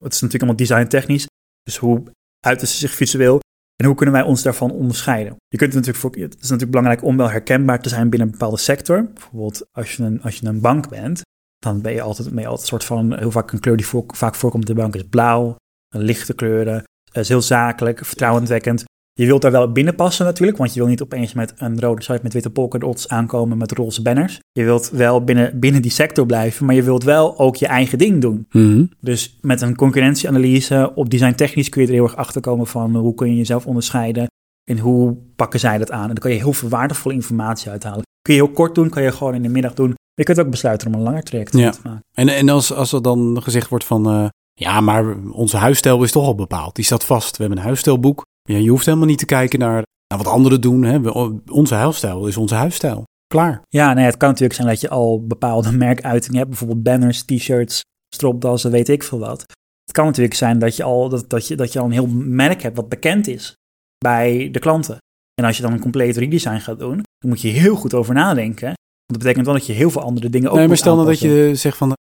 het 0.04 0.12
is 0.12 0.20
natuurlijk 0.20 0.42
allemaal 0.42 0.56
design 0.56 0.86
technisch, 0.86 1.26
dus 1.62 1.76
hoe 1.76 2.02
uiten 2.46 2.68
ze 2.68 2.76
zich 2.76 2.92
visueel 2.94 3.40
en 3.76 3.86
hoe 3.86 3.96
kunnen 3.96 4.14
wij 4.14 4.24
ons 4.24 4.42
daarvan 4.42 4.70
onderscheiden? 4.70 5.36
Je 5.48 5.56
kunt 5.56 5.74
het 5.74 5.84
natuurlijk 5.86 6.14
voor, 6.14 6.22
het 6.22 6.34
is 6.34 6.40
natuurlijk 6.40 6.70
belangrijk 6.70 7.02
om 7.02 7.16
wel 7.16 7.30
herkenbaar 7.30 7.80
te 7.80 7.88
zijn 7.88 8.10
binnen 8.10 8.28
een 8.28 8.32
bepaalde 8.32 8.58
sector. 8.58 9.10
Bijvoorbeeld 9.12 9.66
als 9.70 9.96
je 9.96 10.02
een, 10.02 10.22
als 10.22 10.36
je 10.36 10.46
een 10.46 10.60
bank 10.60 10.88
bent, 10.88 11.20
dan 11.58 11.80
ben 11.80 11.92
je 11.92 12.02
altijd, 12.02 12.30
ben 12.30 12.42
je 12.42 12.46
altijd 12.46 12.62
een 12.62 12.78
soort 12.78 12.84
van, 12.84 13.18
heel 13.18 13.30
vaak 13.30 13.52
een 13.52 13.60
kleur 13.60 13.76
die 13.76 13.86
vaak 14.06 14.34
voorkomt 14.34 14.68
in 14.68 14.74
de 14.74 14.80
bank 14.80 14.94
is 14.94 15.08
blauw, 15.08 15.56
lichte 16.00 16.34
kleuren, 16.34 16.74
Het 17.12 17.22
is 17.22 17.28
heel 17.28 17.42
zakelijk, 17.42 18.04
vertrouwenswekkend. 18.04 18.84
Je 19.14 19.26
wilt 19.26 19.42
daar 19.42 19.50
wel 19.50 19.72
binnen 19.72 19.94
passen 19.94 20.24
natuurlijk, 20.24 20.58
want 20.58 20.74
je 20.74 20.80
wil 20.80 20.88
niet 20.88 21.02
opeens 21.02 21.32
met 21.32 21.52
een 21.56 21.80
rode 21.80 22.02
site 22.02 22.20
met 22.22 22.32
witte 22.32 22.50
polkadots 22.50 23.08
aankomen 23.08 23.58
met 23.58 23.72
roze 23.72 24.02
banners. 24.02 24.38
Je 24.52 24.64
wilt 24.64 24.90
wel 24.90 25.24
binnen, 25.24 25.58
binnen 25.60 25.82
die 25.82 25.90
sector 25.90 26.26
blijven, 26.26 26.66
maar 26.66 26.74
je 26.74 26.82
wilt 26.82 27.04
wel 27.04 27.38
ook 27.38 27.56
je 27.56 27.66
eigen 27.66 27.98
ding 27.98 28.20
doen. 28.20 28.46
Mhm. 28.50 28.84
Dus 29.00 29.38
met 29.40 29.60
een 29.60 29.76
concurrentieanalyse 29.76 30.92
op 30.94 31.10
design 31.10 31.34
technisch 31.34 31.68
kun 31.68 31.82
je 31.82 31.88
er 31.88 31.94
heel 31.94 32.02
erg 32.04 32.16
achter 32.16 32.40
komen 32.40 32.66
van 32.66 32.96
hoe 32.96 33.14
kun 33.14 33.28
je 33.30 33.36
jezelf 33.36 33.66
onderscheiden 33.66 34.26
en 34.70 34.78
hoe 34.78 35.16
pakken 35.36 35.60
zij 35.60 35.78
dat 35.78 35.90
aan. 35.90 36.00
En 36.02 36.06
dan 36.06 36.16
kan 36.18 36.30
je 36.30 36.36
heel 36.36 36.52
veel 36.52 36.68
waardevolle 36.68 37.14
informatie 37.14 37.70
uithalen. 37.70 38.02
Kun 38.22 38.34
je 38.34 38.40
heel 38.42 38.52
kort 38.52 38.74
doen, 38.74 38.88
kan 38.88 39.02
je 39.02 39.12
gewoon 39.12 39.34
in 39.34 39.42
de 39.42 39.48
middag 39.48 39.74
doen. 39.74 39.94
Je 40.14 40.24
kunt 40.24 40.40
ook 40.40 40.50
besluiten 40.50 40.86
om 40.86 40.94
een 40.94 41.00
langer 41.00 41.22
traject 41.22 41.56
Ja. 41.56 41.70
te 41.70 41.80
maken. 41.84 42.00
En, 42.16 42.28
en 42.28 42.48
als, 42.48 42.72
als 42.72 42.92
er 42.92 43.02
dan 43.02 43.42
gezegd 43.42 43.68
wordt 43.68 43.84
van, 43.84 44.06
eh, 44.06 44.26
ja, 44.52 44.80
maar 44.80 45.16
onze 45.30 45.56
huisstijl 45.56 46.02
is 46.02 46.12
toch 46.12 46.26
al 46.26 46.34
bepaald. 46.34 46.74
Die 46.74 46.84
staat 46.84 47.04
vast. 47.04 47.36
We 47.36 47.42
hebben 47.42 47.58
een 47.58 47.64
huisstijlboek. 47.64 48.22
Ja, 48.42 48.56
je 48.56 48.70
hoeft 48.70 48.86
helemaal 48.86 49.06
niet 49.06 49.18
te 49.18 49.26
kijken 49.26 49.58
naar, 49.58 49.82
naar 50.06 50.18
wat 50.18 50.26
anderen 50.26 50.60
doen. 50.60 50.82
Hè. 50.82 51.10
Onze 51.50 51.74
huisstijl 51.74 52.26
is 52.26 52.36
onze 52.36 52.54
huisstijl. 52.54 53.04
Klaar. 53.26 53.62
Ja, 53.68 53.92
nee, 53.92 54.04
het 54.04 54.16
kan 54.16 54.28
natuurlijk 54.28 54.54
zijn 54.54 54.68
dat 54.68 54.80
je 54.80 54.88
al 54.88 55.26
bepaalde 55.26 55.72
merkuitingen 55.86 56.38
hebt, 56.38 56.48
bijvoorbeeld 56.48 56.82
banners, 56.82 57.22
t-shirts, 57.22 57.80
stropdassen, 58.14 58.70
weet 58.70 58.88
ik 58.88 59.02
veel 59.02 59.18
wat. 59.18 59.40
Het 59.84 59.92
kan 59.92 60.06
natuurlijk 60.06 60.34
zijn 60.34 60.58
dat 60.58 60.76
je 60.76 60.82
al 60.82 61.08
dat, 61.08 61.30
dat 61.30 61.48
je, 61.48 61.56
dat 61.56 61.72
je 61.72 61.78
al 61.78 61.84
een 61.84 61.90
heel 61.90 62.08
merk 62.12 62.62
hebt 62.62 62.76
wat 62.76 62.88
bekend 62.88 63.26
is 63.26 63.54
bij 63.98 64.48
de 64.50 64.58
klanten. 64.58 64.96
En 65.34 65.44
als 65.44 65.56
je 65.56 65.62
dan 65.62 65.72
een 65.72 65.80
compleet 65.80 66.16
redesign 66.16 66.58
gaat 66.58 66.78
doen, 66.78 66.94
dan 67.18 67.30
moet 67.30 67.40
je 67.40 67.48
heel 67.48 67.76
goed 67.76 67.94
over 67.94 68.14
nadenken. 68.14 68.66
Want 68.66 69.06
dat 69.06 69.18
betekent 69.18 69.46
wel 69.46 69.54
dat 69.54 69.66
je 69.66 69.72
heel 69.72 69.90
veel 69.90 70.02
andere 70.02 70.28
dingen 70.28 70.48
ook 70.48 70.56
nee, 70.56 70.60
maar 70.60 70.70
moet 70.70 70.82
stel 70.82 70.94
nou 70.94 71.06
dat 71.06 71.18
je 71.18 71.50
zegt 71.54 71.76
van, 71.76 71.92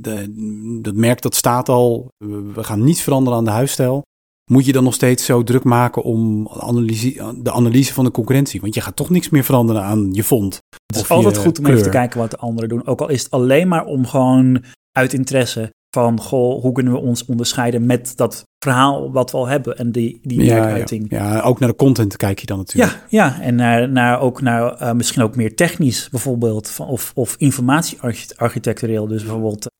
de- 0.00 0.78
dat 0.82 0.94
merk 0.94 1.22
dat 1.22 1.34
staat 1.34 1.68
al. 1.68 2.08
We 2.54 2.64
gaan 2.64 2.84
niets 2.84 3.00
veranderen 3.02 3.38
aan 3.38 3.44
de 3.44 3.50
huisstijl. 3.50 4.02
Moet 4.50 4.66
je 4.66 4.72
dan 4.72 4.84
nog 4.84 4.94
steeds 4.94 5.24
zo 5.24 5.42
druk 5.42 5.64
maken 5.64 6.02
om 6.02 6.48
analyse, 6.48 7.34
de 7.42 7.52
analyse 7.52 7.92
van 7.94 8.04
de 8.04 8.10
concurrentie? 8.10 8.60
Want 8.60 8.74
je 8.74 8.80
gaat 8.80 8.96
toch 8.96 9.10
niks 9.10 9.28
meer 9.28 9.44
veranderen 9.44 9.82
aan 9.82 10.08
je 10.12 10.24
font. 10.24 10.58
Het 10.86 10.96
is 10.96 11.08
altijd 11.08 11.36
goed 11.38 11.58
om 11.58 11.64
even 11.64 11.76
te 11.76 11.88
kleur. 11.88 11.94
kijken 11.94 12.20
wat 12.20 12.30
de 12.30 12.36
anderen 12.36 12.68
doen. 12.68 12.86
Ook 12.86 13.00
al 13.00 13.08
is 13.08 13.22
het 13.22 13.30
alleen 13.30 13.68
maar 13.68 13.84
om 13.84 14.06
gewoon 14.06 14.64
uit 14.92 15.12
interesse 15.12 15.70
van, 15.90 16.20
goh, 16.20 16.62
hoe 16.62 16.72
kunnen 16.72 16.92
we 16.92 16.98
ons 16.98 17.24
onderscheiden 17.24 17.86
met 17.86 18.12
dat 18.16 18.44
verhaal 18.64 19.12
wat 19.12 19.30
we 19.30 19.36
al 19.36 19.46
hebben 19.46 19.76
en 19.78 19.92
die, 19.92 20.18
die 20.22 20.42
Ja, 20.44 20.76
ja. 20.76 20.84
ja, 21.08 21.40
ook 21.40 21.58
naar 21.58 21.68
de 21.68 21.76
content 21.76 22.16
kijk 22.16 22.38
je 22.38 22.46
dan 22.46 22.58
natuurlijk. 22.58 22.92
Ja, 22.92 23.00
ja, 23.08 23.40
en 23.40 23.54
naar, 23.54 23.88
naar 23.88 24.20
ook 24.20 24.40
naar 24.40 24.72
eh, 24.72 24.92
misschien 24.92 25.22
ook 25.22 25.36
meer 25.36 25.54
technisch 25.56 26.08
bijvoorbeeld, 26.10 26.76
of, 26.86 27.12
of 27.14 27.34
informatiearchitectureel. 27.38 29.06
Dus 29.06 29.22
bijvoorbeeld, 29.22 29.64
eh, 29.64 29.70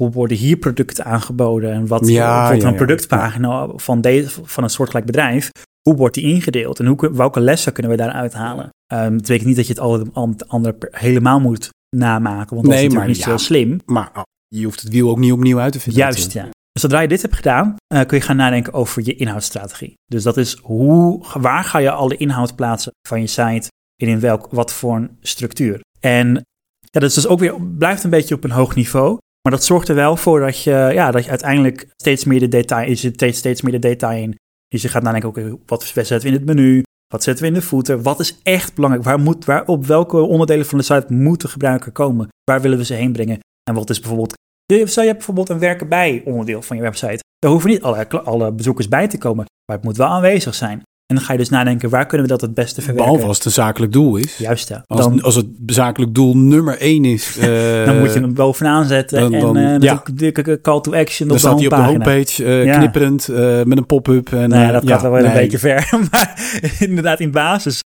hoe 0.00 0.10
worden 0.10 0.36
hier 0.36 0.56
producten 0.56 1.04
aangeboden 1.04 1.72
en 1.72 1.86
wat 1.86 2.08
Ja, 2.08 2.52
ja, 2.52 2.66
een 2.66 2.74
productpagina 2.74 3.68
van, 3.76 4.00
deze, 4.00 4.40
van 4.42 4.62
een 4.62 4.70
soortgelijk 4.70 5.06
bedrijf, 5.06 5.50
hoe 5.88 5.96
wordt 5.96 6.14
die 6.14 6.24
ingedeeld 6.24 6.78
en 6.80 6.86
hoe, 6.86 7.10
welke 7.12 7.40
lessen 7.40 7.72
kunnen 7.72 7.92
we 7.92 7.98
daaruit 7.98 8.32
halen? 8.32 8.68
Ehm 8.86 9.02
het 9.04 9.16
betekent 9.16 9.46
niet 9.46 9.56
dat 9.56 9.66
je 9.66 9.72
het 9.72 9.82
alle 9.82 10.06
andere 10.46 10.74
per- 10.74 10.88
helemaal 10.92 11.40
moet 11.40 11.68
namaken, 11.96 12.54
want 12.56 12.66
dat 12.66 12.74
Nee, 12.74 12.86
is 12.86 12.92
natuurlijk 12.94 12.94
maar 12.94 13.06
niet 13.06 13.40
zo 13.40 13.44
slim. 13.44 13.80
Maar 13.86 14.10
je 14.54 14.64
hoeft 14.64 14.80
het 14.80 14.92
wiel 14.92 15.10
ook 15.10 15.18
niet 15.18 15.32
opnieuw 15.32 15.58
uit 15.58 15.72
te 15.72 15.80
vinden. 15.80 16.02
Juist, 16.02 16.32
ja. 16.32 16.48
Dus 16.72 16.82
zodra 16.82 17.00
je 17.00 17.08
dit 17.08 17.22
hebt 17.22 17.34
gedaan, 17.36 17.76
eh, 17.86 18.06
kun 18.06 18.18
je 18.18 18.24
gaan 18.24 18.36
nadenken 18.36 18.72
over 18.72 19.02
je 19.04 19.14
inhoudsstrategie. 19.14 19.94
Dus 20.06 20.22
dat 20.22 20.36
is 20.36 20.58
hoe, 20.62 21.24
waar 21.32 21.64
ga 21.64 21.78
je 21.78 21.90
alle 21.90 22.16
inhoud 22.16 22.56
plaatsen 22.56 22.92
van 23.08 23.20
je 23.20 23.26
site 23.26 23.68
en 24.02 24.08
in 24.08 24.20
welk, 24.20 24.48
wat 24.50 24.72
voor 24.72 24.96
een 24.96 25.16
structuur. 25.20 25.80
En 26.00 26.34
ja, 26.78 27.00
dat 27.00 27.02
is 27.02 27.14
dus 27.14 27.26
ook 27.26 27.38
weer, 27.38 27.62
blijft 27.62 28.04
een 28.04 28.10
beetje 28.10 28.34
op 28.34 28.44
een 28.44 28.50
hoog 28.50 28.74
niveau. 28.74 29.18
Maar 29.42 29.52
dat 29.52 29.64
zorgt 29.64 29.88
er 29.88 29.94
wel 29.94 30.16
voor 30.16 30.40
dat 30.40 30.62
je, 30.62 30.70
ja, 30.70 31.10
dat 31.10 31.24
je 31.24 31.30
uiteindelijk 31.30 31.86
steeds 31.96 32.24
meer 32.24 32.40
de 32.40 32.48
detail, 32.48 32.88
je 32.88 32.94
zit 32.94 33.14
steeds, 33.14 33.38
steeds 33.38 33.62
meer 33.62 33.72
de 33.72 33.78
detail 33.78 34.22
in. 34.22 34.36
Dus 34.68 34.82
je 34.82 34.88
gaat 34.88 35.02
nadenken, 35.02 35.28
oké, 35.28 35.56
wat 35.66 35.84
zetten 35.84 36.20
we 36.20 36.26
in 36.26 36.32
het 36.32 36.44
menu? 36.44 36.82
Wat 37.06 37.22
zetten 37.22 37.44
we 37.44 37.50
in 37.50 37.58
de 37.58 37.66
footer? 37.66 38.02
Wat 38.02 38.20
is 38.20 38.38
echt 38.42 38.74
belangrijk? 38.74 39.04
Waar 39.04 39.20
moet, 39.20 39.44
waar, 39.44 39.66
op 39.66 39.86
welke 39.86 40.16
onderdelen 40.16 40.66
van 40.66 40.78
de 40.78 40.84
site 40.84 41.12
moet 41.12 41.40
de 41.40 41.48
gebruiker 41.48 41.92
komen? 41.92 42.28
Waar 42.44 42.60
willen 42.60 42.78
we 42.78 42.84
ze 42.84 42.94
heen 42.94 43.12
brengen? 43.12 43.38
En 43.70 43.76
wat 43.76 43.90
is 43.90 44.00
bijvoorbeeld 44.00 44.38
Stel 44.84 45.02
je 45.02 45.08
hebt 45.08 45.16
bijvoorbeeld 45.16 45.48
een 45.48 45.58
werken 45.58 45.88
bij 45.88 46.22
onderdeel 46.24 46.62
van 46.62 46.76
je 46.76 46.82
website. 46.82 47.18
Daar 47.38 47.50
hoeven 47.50 47.70
niet 47.70 47.82
alle, 47.82 48.06
alle 48.24 48.52
bezoekers 48.52 48.88
bij 48.88 49.08
te 49.08 49.18
komen, 49.18 49.44
maar 49.64 49.76
het 49.76 49.84
moet 49.84 49.96
wel 49.96 50.06
aanwezig 50.06 50.54
zijn. 50.54 50.82
En 51.06 51.16
dan 51.16 51.24
ga 51.24 51.32
je 51.32 51.38
dus 51.38 51.48
nadenken, 51.48 51.90
waar 51.90 52.06
kunnen 52.06 52.26
we 52.26 52.32
dat 52.32 52.40
het 52.40 52.54
beste 52.54 52.80
verwerken? 52.80 53.04
Behalve 53.04 53.26
als 53.26 53.36
het 53.36 53.46
een 53.46 53.52
zakelijk 53.52 53.92
doel 53.92 54.16
is. 54.16 54.36
Juist 54.38 54.68
ja. 54.68 54.82
Als, 54.86 55.00
Dan, 55.00 55.22
als 55.22 55.34
het 55.34 55.46
zakelijk 55.66 56.14
doel 56.14 56.36
nummer 56.36 56.78
één 56.78 57.04
is. 57.04 57.36
eh, 57.38 57.84
dan 57.84 57.98
moet 57.98 58.12
je 58.12 58.20
hem 58.20 58.34
bovenaan 58.34 58.84
zetten 58.84 59.20
dan- 59.20 59.40
dan- 59.40 59.56
en 59.56 59.64
eh, 59.66 59.72
met 59.72 59.82
ja. 59.82 60.00
een 60.04 60.16
dikke 60.16 60.60
call 60.60 60.80
to 60.80 60.92
action 60.94 61.26
Dan 61.28 61.36
op 61.36 61.42
staat 61.42 61.58
hij 61.58 61.64
op 61.66 61.76
de 61.76 61.82
homepage 61.82 62.44
eh, 62.44 62.64
Ja. 62.64 62.76
knipperend 62.78 63.28
met 63.66 63.78
een 63.78 63.86
pop-up. 63.86 64.32
En, 64.32 64.48
Nee, 64.48 64.66
eh, 64.66 64.72
dat 64.72 64.82
ja, 64.82 64.88
gaat 64.92 65.02
wel 65.02 65.10
weer 65.12 65.24
een 65.24 65.32
beetje 65.32 65.58
ver. 65.58 65.88
Maar 66.10 66.60
inderdaad, 66.78 67.20
in 67.20 67.30
basis. 67.30 67.80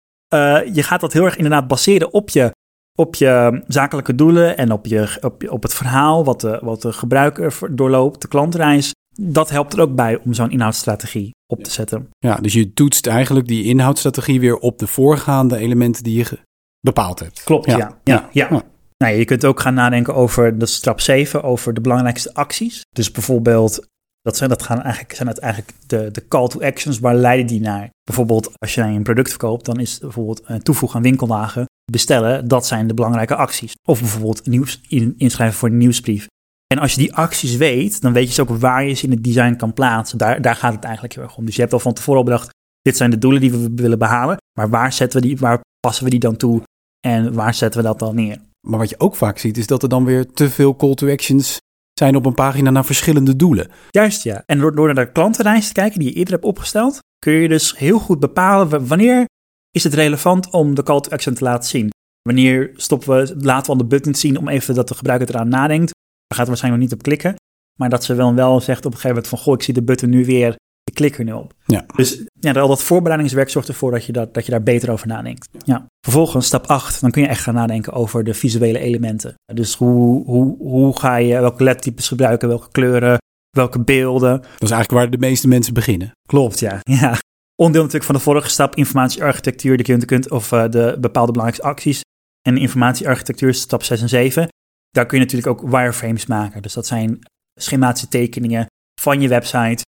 je 0.73 0.83
gaat 0.83 1.01
dat 1.01 1.13
heel 1.13 1.25
erg 1.25 1.35
inderdaad 1.35 1.67
baseren 1.67 2.13
op 2.13 2.29
je, 2.29 2.51
op 2.95 3.15
je 3.15 3.63
zakelijke 3.67 4.15
doelen 4.15 4.57
en 4.57 4.71
op, 4.71 4.85
je, 4.85 5.17
op, 5.21 5.49
op 5.49 5.63
het 5.63 5.73
verhaal 5.73 6.25
wat 6.25 6.41
de, 6.41 6.59
wat 6.61 6.81
de 6.81 6.93
gebruiker 6.93 7.57
doorloopt, 7.71 8.21
de 8.21 8.27
klantreis. 8.27 8.93
Dat 9.19 9.49
helpt 9.49 9.73
er 9.73 9.81
ook 9.81 9.95
bij 9.95 10.17
om 10.17 10.33
zo'n 10.33 10.51
inhoudsstrategie 10.51 11.31
op 11.47 11.63
te 11.63 11.71
zetten. 11.71 12.09
Ja, 12.17 12.35
dus 12.35 12.53
je 12.53 12.73
toetst 12.73 13.07
eigenlijk 13.07 13.47
die 13.47 13.63
inhoudsstrategie 13.63 14.39
weer 14.39 14.57
op 14.57 14.79
de 14.79 14.87
voorgaande 14.87 15.57
elementen 15.57 16.03
die 16.03 16.17
je 16.17 16.39
bepaald 16.79 17.19
hebt. 17.19 17.43
Klopt, 17.43 17.65
ja. 17.65 17.77
ja, 17.77 17.97
ja, 18.03 18.29
Ja. 18.31 18.63
Nou, 19.01 19.13
je 19.13 19.25
kunt 19.25 19.45
ook 19.45 19.59
gaan 19.59 19.73
nadenken 19.73 20.15
over, 20.15 20.57
dat 20.57 20.67
is 20.67 20.75
stap 20.75 20.99
7, 20.99 21.43
over 21.43 21.73
de 21.73 21.81
belangrijkste 21.81 22.33
acties. 22.33 22.81
Dus 22.89 23.11
bijvoorbeeld, 23.11 23.87
dat 24.21 24.37
zijn, 24.37 24.49
dat 24.49 24.63
gaan 24.63 24.81
eigenlijk, 24.81 25.15
zijn 25.15 25.27
het 25.27 25.39
eigenlijk 25.39 25.73
de, 25.87 26.11
de 26.11 26.27
call 26.27 26.47
to 26.47 26.59
actions, 26.59 26.99
waar 26.99 27.15
leiden 27.15 27.47
die 27.47 27.59
naar? 27.59 27.89
Bijvoorbeeld, 28.03 28.51
als 28.57 28.75
je 28.75 28.81
een 28.81 29.03
product 29.03 29.29
verkoopt, 29.29 29.65
dan 29.65 29.79
is 29.79 29.99
bijvoorbeeld 29.99 30.41
een 30.45 30.61
toevoegen 30.61 30.97
aan 30.97 31.03
winkelwagen, 31.03 31.65
bestellen, 31.91 32.47
dat 32.47 32.67
zijn 32.67 32.87
de 32.87 32.93
belangrijke 32.93 33.35
acties. 33.35 33.73
Of 33.87 33.99
bijvoorbeeld 33.99 34.45
nieuws, 34.45 34.81
in, 34.87 35.13
inschrijven 35.17 35.57
voor 35.57 35.69
een 35.69 35.77
nieuwsbrief. 35.77 36.27
En 36.67 36.79
als 36.79 36.93
je 36.93 36.97
die 36.97 37.15
acties 37.15 37.55
weet, 37.55 38.01
dan 38.01 38.13
weet 38.13 38.23
je 38.23 38.29
dus 38.29 38.39
ook 38.39 38.59
waar 38.59 38.85
je 38.85 38.93
ze 38.93 39.05
in 39.05 39.11
het 39.11 39.23
design 39.23 39.55
kan 39.55 39.73
plaatsen. 39.73 40.17
Daar, 40.17 40.41
daar 40.41 40.55
gaat 40.55 40.73
het 40.73 40.83
eigenlijk 40.83 41.13
heel 41.13 41.23
erg 41.23 41.37
om. 41.37 41.45
Dus 41.45 41.55
je 41.55 41.61
hebt 41.61 41.73
al 41.73 41.79
van 41.79 41.93
tevoren 41.93 42.19
al 42.19 42.25
bedacht, 42.25 42.49
dit 42.81 42.97
zijn 42.97 43.09
de 43.09 43.17
doelen 43.17 43.41
die 43.41 43.51
we 43.51 43.71
willen 43.75 43.99
behalen. 43.99 44.37
Maar 44.59 44.69
waar 44.69 44.93
zetten 44.93 45.21
we 45.21 45.27
die, 45.27 45.37
waar 45.37 45.61
passen 45.79 46.03
we 46.03 46.09
die 46.09 46.19
dan 46.19 46.37
toe? 46.37 46.61
En 47.07 47.33
waar 47.33 47.53
zetten 47.53 47.81
we 47.81 47.87
dat 47.87 47.99
dan 47.99 48.15
neer? 48.15 48.37
Maar 48.67 48.79
wat 48.79 48.89
je 48.89 48.99
ook 48.99 49.15
vaak 49.15 49.37
ziet, 49.37 49.57
is 49.57 49.67
dat 49.67 49.83
er 49.83 49.89
dan 49.89 50.05
weer 50.05 50.31
te 50.31 50.49
veel 50.49 50.75
call 50.75 50.93
to 50.93 51.11
actions 51.11 51.57
zijn 51.93 52.15
op 52.15 52.25
een 52.25 52.33
pagina 52.33 52.69
naar 52.69 52.85
verschillende 52.85 53.35
doelen. 53.35 53.71
Juist 53.89 54.23
ja. 54.23 54.43
En 54.45 54.59
door, 54.59 54.75
door 54.75 54.93
naar 54.93 55.05
de 55.05 55.11
klantenreis 55.11 55.67
te 55.67 55.73
kijken 55.73 55.99
die 55.99 56.09
je 56.09 56.15
eerder 56.15 56.33
hebt 56.33 56.45
opgesteld, 56.45 56.99
kun 57.19 57.33
je 57.33 57.47
dus 57.47 57.77
heel 57.77 57.99
goed 57.99 58.19
bepalen 58.19 58.87
wanneer 58.87 59.25
is 59.71 59.83
het 59.83 59.93
relevant 59.93 60.49
om 60.49 60.75
de 60.75 60.83
call 60.83 60.99
to 60.99 61.09
action 61.09 61.33
te 61.33 61.43
laten 61.43 61.69
zien. 61.69 61.89
Wanneer 62.21 62.71
stoppen 62.75 63.09
we, 63.09 63.35
laten 63.37 63.65
we 63.65 63.71
al 63.71 63.77
de 63.77 63.95
button 63.95 64.15
zien 64.15 64.37
om 64.37 64.47
even 64.47 64.75
dat 64.75 64.87
de 64.87 64.95
gebruiker 64.95 65.29
eraan 65.29 65.47
nadenkt. 65.47 65.91
Daar 66.27 66.37
gaat 66.37 66.39
er 66.39 66.47
waarschijnlijk 66.47 66.83
nog 66.83 66.91
niet 66.91 66.99
op 66.99 67.03
klikken. 67.03 67.35
Maar 67.79 67.89
dat 67.89 68.03
ze 68.03 68.13
wel, 68.13 68.33
wel 68.33 68.61
zegt 68.61 68.85
op 68.85 68.91
een 68.91 68.99
gegeven 68.99 69.09
moment 69.09 69.27
van, 69.27 69.37
goh, 69.37 69.53
ik 69.53 69.61
zie 69.63 69.73
de 69.73 69.83
button 69.83 70.09
nu 70.09 70.25
weer, 70.25 70.55
ik 70.83 70.93
klik 70.93 71.17
er 71.17 71.23
nu 71.23 71.31
op. 71.31 71.53
Ja. 71.65 71.85
Dus 71.95 72.23
ja, 72.39 72.51
al 72.51 72.67
dat 72.67 72.83
voorbereidingswerk 72.83 73.49
zorgt 73.49 73.67
ervoor 73.67 73.91
dat 73.91 74.05
je, 74.05 74.11
dat, 74.11 74.33
dat 74.33 74.45
je 74.45 74.51
daar 74.51 74.63
beter 74.63 74.91
over 74.91 75.07
nadenkt. 75.07 75.47
Ja. 75.65 75.85
Vervolgens, 76.01 76.45
stap 76.45 76.65
8, 76.65 77.01
dan 77.01 77.11
kun 77.11 77.21
je 77.21 77.27
echt 77.27 77.41
gaan 77.41 77.53
nadenken 77.53 77.93
over 77.93 78.23
de 78.23 78.33
visuele 78.33 78.79
elementen. 78.79 79.33
Dus 79.53 79.75
hoe, 79.75 80.25
hoe, 80.25 80.57
hoe 80.57 80.99
ga 80.99 81.15
je, 81.15 81.39
welke 81.39 81.63
ledtypes 81.63 82.07
gebruiken, 82.07 82.47
welke 82.47 82.71
kleuren, 82.71 83.17
welke 83.49 83.79
beelden. 83.79 84.41
Dat 84.41 84.61
is 84.61 84.71
eigenlijk 84.71 84.91
waar 84.91 85.09
de 85.09 85.27
meeste 85.27 85.47
mensen 85.47 85.73
beginnen. 85.73 86.11
Klopt, 86.27 86.59
ja. 86.59 86.79
ja. 87.01 87.17
Onderdeel 87.61 87.81
natuurlijk 87.85 88.11
van 88.11 88.15
de 88.15 88.21
vorige 88.29 88.49
stap, 88.49 88.75
informatiearchitectuur, 88.75 89.77
de 89.77 90.05
kunt, 90.05 90.29
of 90.31 90.51
eh, 90.51 90.69
de 90.69 90.97
bepaalde 90.99 91.31
belangrijkste 91.31 91.67
acties. 91.69 92.01
En 92.41 92.57
informatiearchitectuur, 92.57 93.53
stap 93.53 93.83
6 93.83 94.01
en 94.01 94.09
7. 94.09 94.47
Daar 94.89 95.05
kun 95.05 95.17
je 95.19 95.23
natuurlijk 95.23 95.51
ook 95.51 95.69
wireframes 95.69 96.25
maken. 96.25 96.61
Dus 96.61 96.73
dat 96.73 96.87
zijn 96.87 97.19
schematische 97.59 98.07
tekeningen 98.07 98.65
van 99.01 99.21
je 99.21 99.27
website 99.27 99.83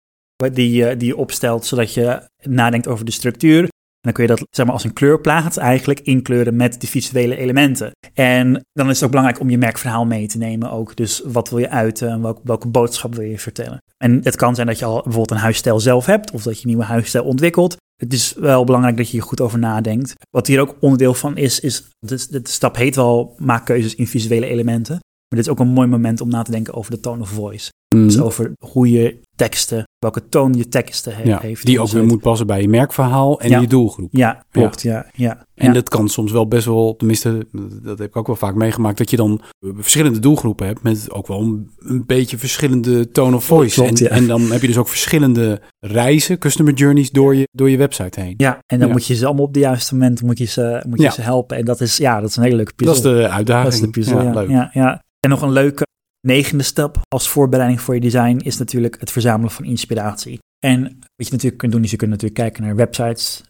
die, 0.53 0.71
je- 0.71 0.97
die 0.97 1.07
je 1.07 1.17
opstelt, 1.17 1.65
zodat 1.65 1.93
je 1.93 2.29
nadenkt 2.43 2.87
over 2.87 3.05
de 3.05 3.11
structuur. 3.11 3.61
En 3.63 3.69
dan 4.01 4.13
kun 4.13 4.23
je 4.23 4.29
dat 4.29 4.47
zeg 4.49 4.65
maar, 4.65 4.73
als 4.73 4.83
een 4.83 4.93
kleurplaat 4.93 5.57
eigenlijk 5.57 5.99
inkleuren 5.99 6.55
met 6.55 6.81
de 6.81 6.87
visuele 6.87 7.35
elementen. 7.37 7.91
En 8.13 8.61
dan 8.71 8.89
is 8.89 8.95
het 8.95 9.03
ook 9.03 9.09
belangrijk 9.09 9.39
om 9.41 9.49
je 9.49 9.57
merkverhaal 9.57 10.05
mee 10.05 10.27
te 10.27 10.37
nemen 10.37 10.71
ook. 10.71 10.95
Dus 10.95 11.21
wat 11.25 11.49
wil 11.49 11.59
je 11.59 11.69
uiten 11.69 12.09
en 12.09 12.21
welke 12.43 12.67
boodschap 12.67 13.15
wil 13.15 13.25
je 13.25 13.39
vertellen. 13.39 13.77
En 14.01 14.19
het 14.23 14.35
kan 14.35 14.55
zijn 14.55 14.67
dat 14.67 14.79
je 14.79 14.85
al 14.85 14.93
bijvoorbeeld 14.93 15.31
een 15.31 15.37
huisstijl 15.37 15.79
zelf 15.79 16.05
hebt 16.05 16.31
of 16.31 16.43
dat 16.43 16.55
je 16.55 16.61
een 16.61 16.67
nieuwe 16.67 16.83
huisstijl 16.83 17.23
ontwikkelt. 17.23 17.75
Het 17.95 18.13
is 18.13 18.33
wel 18.33 18.63
belangrijk 18.63 18.97
dat 18.97 19.05
je 19.05 19.11
hier 19.11 19.21
goed 19.21 19.41
over 19.41 19.59
nadenkt. 19.59 20.13
Wat 20.29 20.47
hier 20.47 20.59
ook 20.59 20.75
onderdeel 20.79 21.13
van 21.13 21.37
is, 21.37 21.59
is 21.59 21.89
de, 21.99 22.27
de 22.29 22.41
stap 22.43 22.75
heet 22.75 22.95
wel 22.95 23.35
maak 23.37 23.65
keuzes 23.65 23.95
in 23.95 24.07
visuele 24.07 24.45
elementen. 24.45 24.93
Maar 24.95 25.39
dit 25.39 25.45
is 25.45 25.49
ook 25.49 25.59
een 25.59 25.73
mooi 25.73 25.87
moment 25.87 26.21
om 26.21 26.29
na 26.29 26.41
te 26.41 26.51
denken 26.51 26.73
over 26.73 26.91
de 26.91 26.99
tone 26.99 27.21
of 27.21 27.29
voice. 27.29 27.69
Dus 27.95 28.19
over 28.19 28.51
hoe 28.65 28.89
je 28.89 29.19
teksten, 29.43 29.83
welke 29.99 30.27
toon 30.29 30.53
je 30.53 30.67
teksten 30.67 31.15
he- 31.15 31.23
ja, 31.23 31.39
heeft. 31.39 31.65
die 31.65 31.79
ook 31.79 31.89
weer 31.89 32.05
moet 32.05 32.21
passen 32.21 32.47
bij 32.47 32.61
je 32.61 32.67
merkverhaal 32.67 33.39
en 33.39 33.49
Ja. 33.49 33.59
je 33.59 33.67
doelgroep. 33.67 34.09
Ja, 34.11 34.45
klopt. 34.51 34.81
Ja, 34.81 35.05
ja. 35.13 35.45
En 35.55 35.73
dat 35.73 35.89
kan 35.89 36.09
soms 36.09 36.31
wel 36.31 36.47
best 36.47 36.65
wel, 36.65 36.95
tenminste, 36.95 37.47
dat 37.83 37.99
heb 37.99 38.07
ik 38.07 38.15
ook 38.15 38.27
wel 38.27 38.35
vaak 38.35 38.55
meegemaakt, 38.55 38.97
dat 38.97 39.09
je 39.09 39.17
dan 39.17 39.41
verschillende 39.77 40.19
doelgroepen 40.19 40.67
hebt 40.67 40.83
met 40.83 41.11
ook 41.11 41.27
wel 41.27 41.41
een, 41.41 41.69
een 41.79 42.03
beetje 42.05 42.37
verschillende 42.37 43.11
tone 43.11 43.35
of 43.35 43.43
voice. 43.45 43.81
Klopt, 43.81 44.01
en, 44.07 44.27
dan 44.27 44.51
heb 44.51 44.61
je 44.61 44.67
dus 44.67 44.77
ook 44.77 44.87
verschillende 44.87 45.61
reizen, 45.79 46.37
customer 46.37 46.73
journeys 46.73 47.09
door 47.09 47.35
je, 47.35 47.47
door 47.51 47.69
je 47.69 47.77
website 47.77 48.19
heen. 48.19 48.33
Ja, 48.37 48.59
en 48.65 48.79
dan 48.79 48.91
moet 48.91 49.05
je 49.05 49.15
ze 49.15 49.25
allemaal 49.25 49.45
op 49.45 49.53
de 49.53 49.59
juiste 49.59 49.93
moment 49.93 50.21
moet 50.21 50.37
je 50.37 50.45
ze, 50.45 50.83
moet 50.87 51.01
je 51.01 51.11
ze 51.11 51.21
helpen. 51.21 51.57
En 51.57 51.65
dat 51.65 51.81
is, 51.81 51.97
ja, 51.97 52.19
dat 52.19 52.29
is 52.29 52.35
een 52.35 52.43
hele 52.43 52.55
leuke 52.55 52.73
puzzel. 52.73 52.95
Dat 53.03 53.05
is 53.05 53.21
de 53.21 53.29
uitdaging. 53.29 53.63
Dat 53.63 53.73
is 53.73 53.79
de 53.79 53.89
puzzel, 53.89 54.21
ja. 54.23 54.31
leuk. 54.33 54.49
Ja, 54.49 54.69
ja. 54.73 55.01
En 55.19 55.29
nog 55.29 55.41
een 55.41 55.51
leuke 55.51 55.85
negende 56.27 56.63
stap 56.63 56.97
als 57.07 57.29
voorbereiding 57.29 57.81
voor 57.81 57.93
je 57.93 58.01
design 58.01 58.37
is 58.37 58.57
natuurlijk 58.57 58.99
het 58.99 59.11
verzamelen 59.11 59.51
van 59.51 59.65
inspiratie. 59.65 60.39
En 60.65 60.83
wat 60.83 61.27
je 61.27 61.31
natuurlijk 61.31 61.57
kunt 61.57 61.71
doen, 61.71 61.83
is 61.83 61.91
je 61.91 61.97
kunt 61.97 62.09
natuurlijk 62.09 62.39
kijken 62.39 62.63
naar 62.63 62.75
websites 62.75 63.43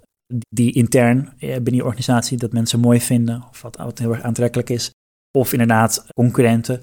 die 0.49 0.71
intern 0.73 1.33
eh, 1.39 1.53
binnen 1.53 1.75
je 1.75 1.83
organisatie 1.83 2.37
dat 2.37 2.51
mensen 2.51 2.79
mooi 2.79 3.01
vinden 3.01 3.43
of 3.49 3.61
wat, 3.61 3.77
wat 3.77 3.99
heel 3.99 4.11
erg 4.11 4.21
aantrekkelijk 4.21 4.69
is. 4.69 4.91
Of 5.37 5.51
inderdaad 5.51 6.05
concurrenten. 6.13 6.79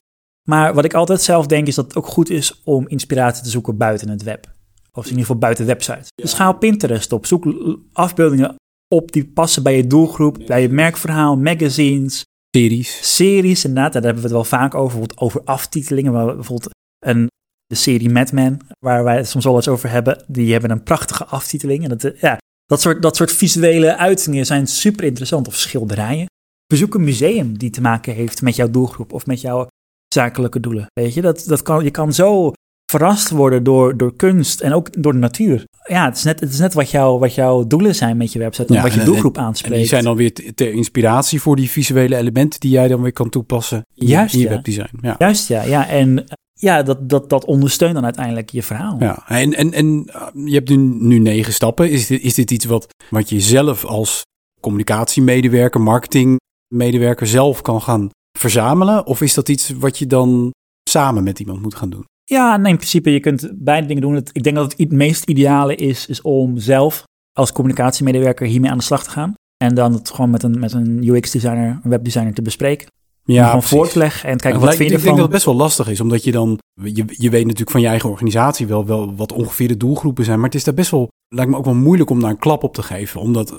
Maar 0.49 0.75
wat 0.75 0.85
ik 0.85 0.95
altijd 0.95 1.23
zelf 1.23 1.47
denk 1.47 1.67
is 1.67 1.75
dat 1.75 1.85
het 1.85 1.97
ook 1.97 2.07
goed 2.07 2.31
is 2.31 2.63
om 2.65 2.89
inspiratie 2.89 3.43
te 3.43 3.51
zoeken 3.51 3.77
buiten 3.77 4.09
het 4.09 4.23
web. 4.23 4.57
Of 4.93 5.05
in 5.05 5.11
ieder 5.11 5.25
geval 5.25 5.39
buiten 5.39 5.67
websites. 5.67 6.09
Dus 6.15 6.33
ga 6.33 6.49
op 6.49 6.61
Pinterest 6.61 7.13
op, 7.13 7.27
zoek 7.27 7.47
afbeeldingen 7.93 8.55
op 8.95 9.13
die 9.13 9.27
passen 9.27 9.63
bij 9.63 9.77
je 9.77 9.87
doelgroep, 9.87 10.39
bij 10.47 10.63
je 10.63 10.69
merkverhaal, 10.69 11.37
magazines, 11.37 12.25
Series. 12.57 13.15
series, 13.17 13.65
inderdaad, 13.65 13.93
daar 13.93 14.03
hebben 14.03 14.23
we 14.23 14.29
het 14.29 14.37
wel 14.37 14.59
vaak 14.59 14.75
over, 14.75 14.99
bijvoorbeeld 14.99 15.21
over 15.21 15.41
aftitelingen. 15.45 16.13
Waar 16.13 16.27
we 16.27 16.35
bijvoorbeeld 16.35 16.75
een, 16.99 17.31
de 17.67 17.75
serie 17.75 18.11
Mad 18.11 18.33
Men, 18.33 18.59
waar 18.79 19.05
wij 19.05 19.17
het 19.17 19.29
soms 19.29 19.45
wel 19.45 19.57
eens 19.57 19.69
over 19.69 19.91
hebben, 19.91 20.25
die 20.27 20.53
hebben 20.53 20.71
een 20.71 20.83
prachtige 20.83 21.25
aftiteling. 21.25 21.83
En 21.83 21.89
dat, 21.89 22.05
eh, 22.05 22.21
ja, 22.21 22.39
dat, 22.65 22.81
soort, 22.81 23.03
dat 23.03 23.17
soort 23.17 23.33
visuele 23.33 23.97
uitingen 23.97 24.47
zijn 24.47 24.67
super 24.67 25.05
interessant. 25.05 25.47
Of 25.47 25.57
schilderijen. 25.57 26.27
Bezoek 26.67 26.95
een 26.95 27.05
museum 27.05 27.59
die 27.59 27.71
te 27.71 27.81
maken 27.81 28.15
heeft 28.15 28.43
met 28.43 28.57
jouw 28.57 28.71
doelgroep 28.71 29.13
of 29.13 29.27
met 29.27 29.41
jouw 29.41 29.67
zakelijke 30.15 30.61
doelen. 30.61 30.87
Weet 30.93 31.15
je, 31.15 31.21
dat, 31.21 31.45
dat 31.47 31.63
kan, 31.63 31.85
je 31.85 31.91
kan 31.91 32.13
zo 32.13 32.53
verrast 32.91 33.31
worden 33.31 33.63
door, 33.63 33.97
door 33.97 34.17
kunst 34.17 34.61
en 34.61 34.73
ook 34.73 35.03
door 35.03 35.13
de 35.13 35.19
natuur. 35.19 35.65
Ja, 35.87 36.05
het 36.05 36.17
is 36.17 36.23
net, 36.23 36.41
het 36.41 36.51
is 36.51 36.59
net 36.59 36.75
wat, 36.75 36.91
jou, 36.91 37.19
wat 37.19 37.35
jouw 37.35 37.67
doelen 37.67 37.95
zijn 37.95 38.17
met 38.17 38.33
je 38.33 38.39
website 38.39 38.69
en 38.69 38.75
Ja, 38.75 38.83
wat 38.83 38.93
je 38.95 39.01
en- 39.01 39.07
doelgroep 39.07 39.37
En 39.37 39.43
aanspreekt. 39.43 39.77
die 39.77 39.87
zijn 39.87 40.05
dan 40.05 40.17
weer 40.17 40.33
te- 40.35 40.55
ter 40.55 40.73
inspiratie 40.73 41.41
voor 41.41 41.57
die 41.57 41.71
visuele 41.71 42.17
elementen 42.17 42.61
die 42.61 42.71
jij 42.71 42.89
dan 42.89 43.03
weer 43.03 43.13
kan 43.13 43.29
toepassen 43.29 43.79
in 43.95 44.07
je, 44.07 44.13
Juist, 44.13 44.35
in 44.35 44.41
je 44.41 44.47
ja. 44.47 44.51
webdesign. 44.51 44.97
Ja. 45.01 45.15
Juist, 45.19 45.49
ja. 45.49 45.63
ja. 45.63 45.89
En 45.89 46.25
ja, 46.53 46.83
dat, 46.83 47.09
dat, 47.09 47.29
dat 47.31 47.45
ondersteunt 47.45 47.95
dan 47.95 48.05
uiteindelijk 48.05 48.51
je 48.51 48.63
verhaal. 48.63 48.97
Ja, 49.01 49.25
en, 49.29 49.55
en, 49.55 49.73
en 49.73 49.87
uh, 50.15 50.27
je 50.47 50.55
hebt 50.55 50.69
nu, 50.69 50.77
nu 50.77 51.19
negen 51.19 51.53
stappen. 51.53 51.91
Is 51.91 52.07
dit, 52.07 52.23
is 52.23 52.35
dit 52.35 52.51
iets 52.51 52.65
wat, 52.65 52.87
wat 53.11 53.29
je 53.29 53.41
zelf 53.41 53.85
als 53.85 54.23
communicatiemedewerker, 54.61 55.81
marketingmedewerker 55.81 57.27
zelf 57.27 57.63
kan 57.63 57.83
gaan 57.83 58.09
verzamelen? 58.39 59.07
Of 59.07 59.21
is 59.21 59.35
dat 59.35 59.49
iets 59.49 59.71
wat 59.71 59.99
je 59.99 60.07
dan 60.07 60.51
samen 60.91 61.23
met 61.25 61.41
iemand 61.41 61.63
moet 61.63 61.75
gaan 61.75 61.91
doen? 61.91 62.05
Ja, 62.29 62.57
nee, 62.57 62.71
in 62.71 62.77
principe, 62.77 63.11
je 63.13 63.21
kunt 63.21 63.51
beide 63.55 63.87
dingen 63.87 64.03
doen. 64.03 64.17
Ik 64.33 64.43
denk 64.43 64.57
dat 64.57 64.75
het 64.77 64.93
meest 64.93 65.25
ideale 65.25 65.75
is, 65.75 66.07
is 66.07 66.21
om 66.23 66.59
zelf 66.59 67.03
als 67.33 67.53
communicatiemedewerker 67.53 68.47
hiermee 68.47 68.71
aan 68.71 68.79
de 68.79 68.85
slag 68.85 69.05
te 69.05 69.11
gaan. 69.11 69.35
En 69.65 69.75
dan 69.75 69.93
het 69.93 70.11
gewoon 70.11 70.31
met 70.31 70.43
een, 70.43 70.59
met 70.59 70.73
een 70.73 71.03
UX-designer, 71.09 71.81
een 71.83 71.91
webdesigner 71.91 72.35
te 72.35 72.43
bespreken. 72.43 72.87
Ja, 73.25 73.45
gewoon 73.45 73.59
precies. 73.61 73.77
voor 73.79 73.89
te 73.89 73.99
leggen 73.99 74.29
en 74.29 74.37
kijken 74.37 74.61
wat 74.61 74.69
lijkt- 74.69 74.77
vind 74.77 74.91
je 74.91 74.97
ik 74.97 75.03
denk 75.03 75.17
dat 75.17 75.25
ervan. 75.27 75.35
het 75.39 75.45
best 75.45 75.45
wel 75.45 75.55
lastig 75.67 75.89
is, 75.89 76.01
omdat 76.01 76.25
je 76.25 76.33
dan, 76.33 76.59
je, 76.83 77.05
je 77.07 77.31
weet 77.31 77.43
natuurlijk 77.45 77.71
van 77.71 77.81
je 77.81 77.87
eigen 77.87 78.11
organisatie 78.11 78.67
wel, 78.67 78.87
wel 78.87 79.15
wat 79.17 79.33
ongeveer 79.33 79.69
de 79.69 79.77
doelgroepen 79.77 80.25
zijn, 80.25 80.37
maar 80.37 80.47
het 80.47 80.55
is 80.55 80.65
daar 80.65 80.75
best 80.75 80.91
wel, 80.91 81.09
lijkt 81.35 81.51
me 81.51 81.57
ook 81.57 81.65
wel 81.65 81.75
moeilijk 81.75 82.11
om 82.11 82.21
daar 82.21 82.31
een 82.31 82.39
klap 82.39 82.63
op 82.63 82.75
te 82.75 82.83
geven, 82.83 83.21
omdat 83.21 83.55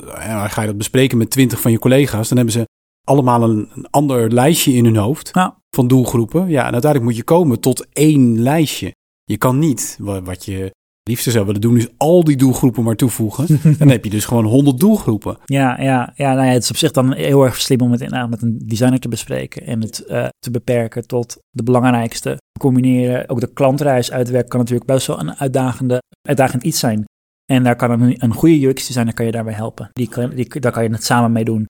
ga 0.47 0.62
je 0.62 0.67
dat 0.67 0.77
bespreken 0.77 1.17
met 1.17 1.29
twintig 1.29 1.62
van 1.62 1.71
je 1.71 1.79
collega's, 1.79 2.27
dan 2.27 2.38
hebben 2.38 2.55
ze 2.55 2.67
allemaal 3.03 3.43
een, 3.43 3.69
een 3.75 3.88
ander 3.89 4.34
lijstje 4.34 4.73
in 4.73 4.86
hun 4.86 4.95
hoofd 4.95 5.29
Ja. 5.34 5.58
Van 5.75 5.88
doelgroepen. 5.88 6.47
Ja, 6.47 6.65
en 6.65 6.71
uiteindelijk 6.71 7.03
moet 7.03 7.15
je 7.15 7.23
komen 7.23 7.60
tot 7.60 7.88
één 7.93 8.39
lijstje. 8.41 8.95
Je 9.23 9.38
kan 9.38 9.60
niet, 9.60 9.97
wa- 9.99 10.21
wat 10.21 10.45
je 10.45 10.71
liefste 11.03 11.32
zou 11.32 11.45
willen 11.45 11.62
doen, 11.62 11.77
is 11.77 11.88
al 11.97 12.23
die 12.23 12.36
doelgroepen 12.38 12.84
maar 12.84 12.95
toevoegen. 12.95 13.60
dan 13.79 13.89
heb 13.89 14.03
je 14.03 14.10
dus 14.10 14.25
gewoon 14.25 14.45
honderd 14.45 14.79
doelgroepen. 14.79 15.38
Ja, 15.45 15.82
ja, 15.82 16.13
ja, 16.15 16.34
nou 16.34 16.45
ja, 16.47 16.53
het 16.53 16.63
is 16.63 16.69
op 16.69 16.75
zich 16.77 16.91
dan 16.91 17.13
heel 17.13 17.43
erg 17.43 17.62
slim 17.62 17.82
om 17.82 17.91
het 17.91 18.01
inderdaad 18.01 18.29
met 18.29 18.41
een 18.41 18.58
designer 18.65 18.99
te 18.99 19.08
bespreken 19.10 19.65
en 19.65 19.82
het 19.82 20.05
eh, 20.05 20.27
te 20.39 20.51
beperken 20.51 21.08
tot 21.08 21.38
de 21.49 21.63
belangrijkste. 21.63 22.38
Combineren, 22.60 23.29
ook 23.29 23.39
de 23.39 23.53
klantreis 23.53 24.12
uitwerken 24.12 24.49
kan 24.49 24.60
natuurlijk 24.60 24.88
best 24.88 25.08
wel 25.08 25.19
een 25.19 25.36
uitdagende, 25.36 26.01
uitdagend 26.27 26.63
iets 26.63 26.79
zijn. 26.79 27.03
En 27.51 27.63
daar 27.63 27.75
kan 27.75 28.01
een, 28.01 28.15
een 28.23 28.34
goede 28.34 28.67
UX-designer 28.67 29.13
kan 29.13 29.25
je 29.25 29.32
daarbij 29.32 29.53
helpen. 29.53 29.89
Die 29.91 30.10
kan, 30.10 30.29
die, 30.29 30.60
daar 30.60 30.71
kan 30.71 30.84
je 30.84 30.89
het 30.89 31.03
samen 31.03 31.32
mee 31.32 31.43
doen. 31.45 31.65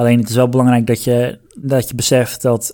Alleen 0.00 0.18
het 0.18 0.28
is 0.28 0.34
wel 0.34 0.48
belangrijk 0.48 0.86
dat 0.86 1.04
je, 1.04 1.38
dat 1.60 1.88
je 1.88 1.94
beseft 1.94 2.42
dat, 2.42 2.70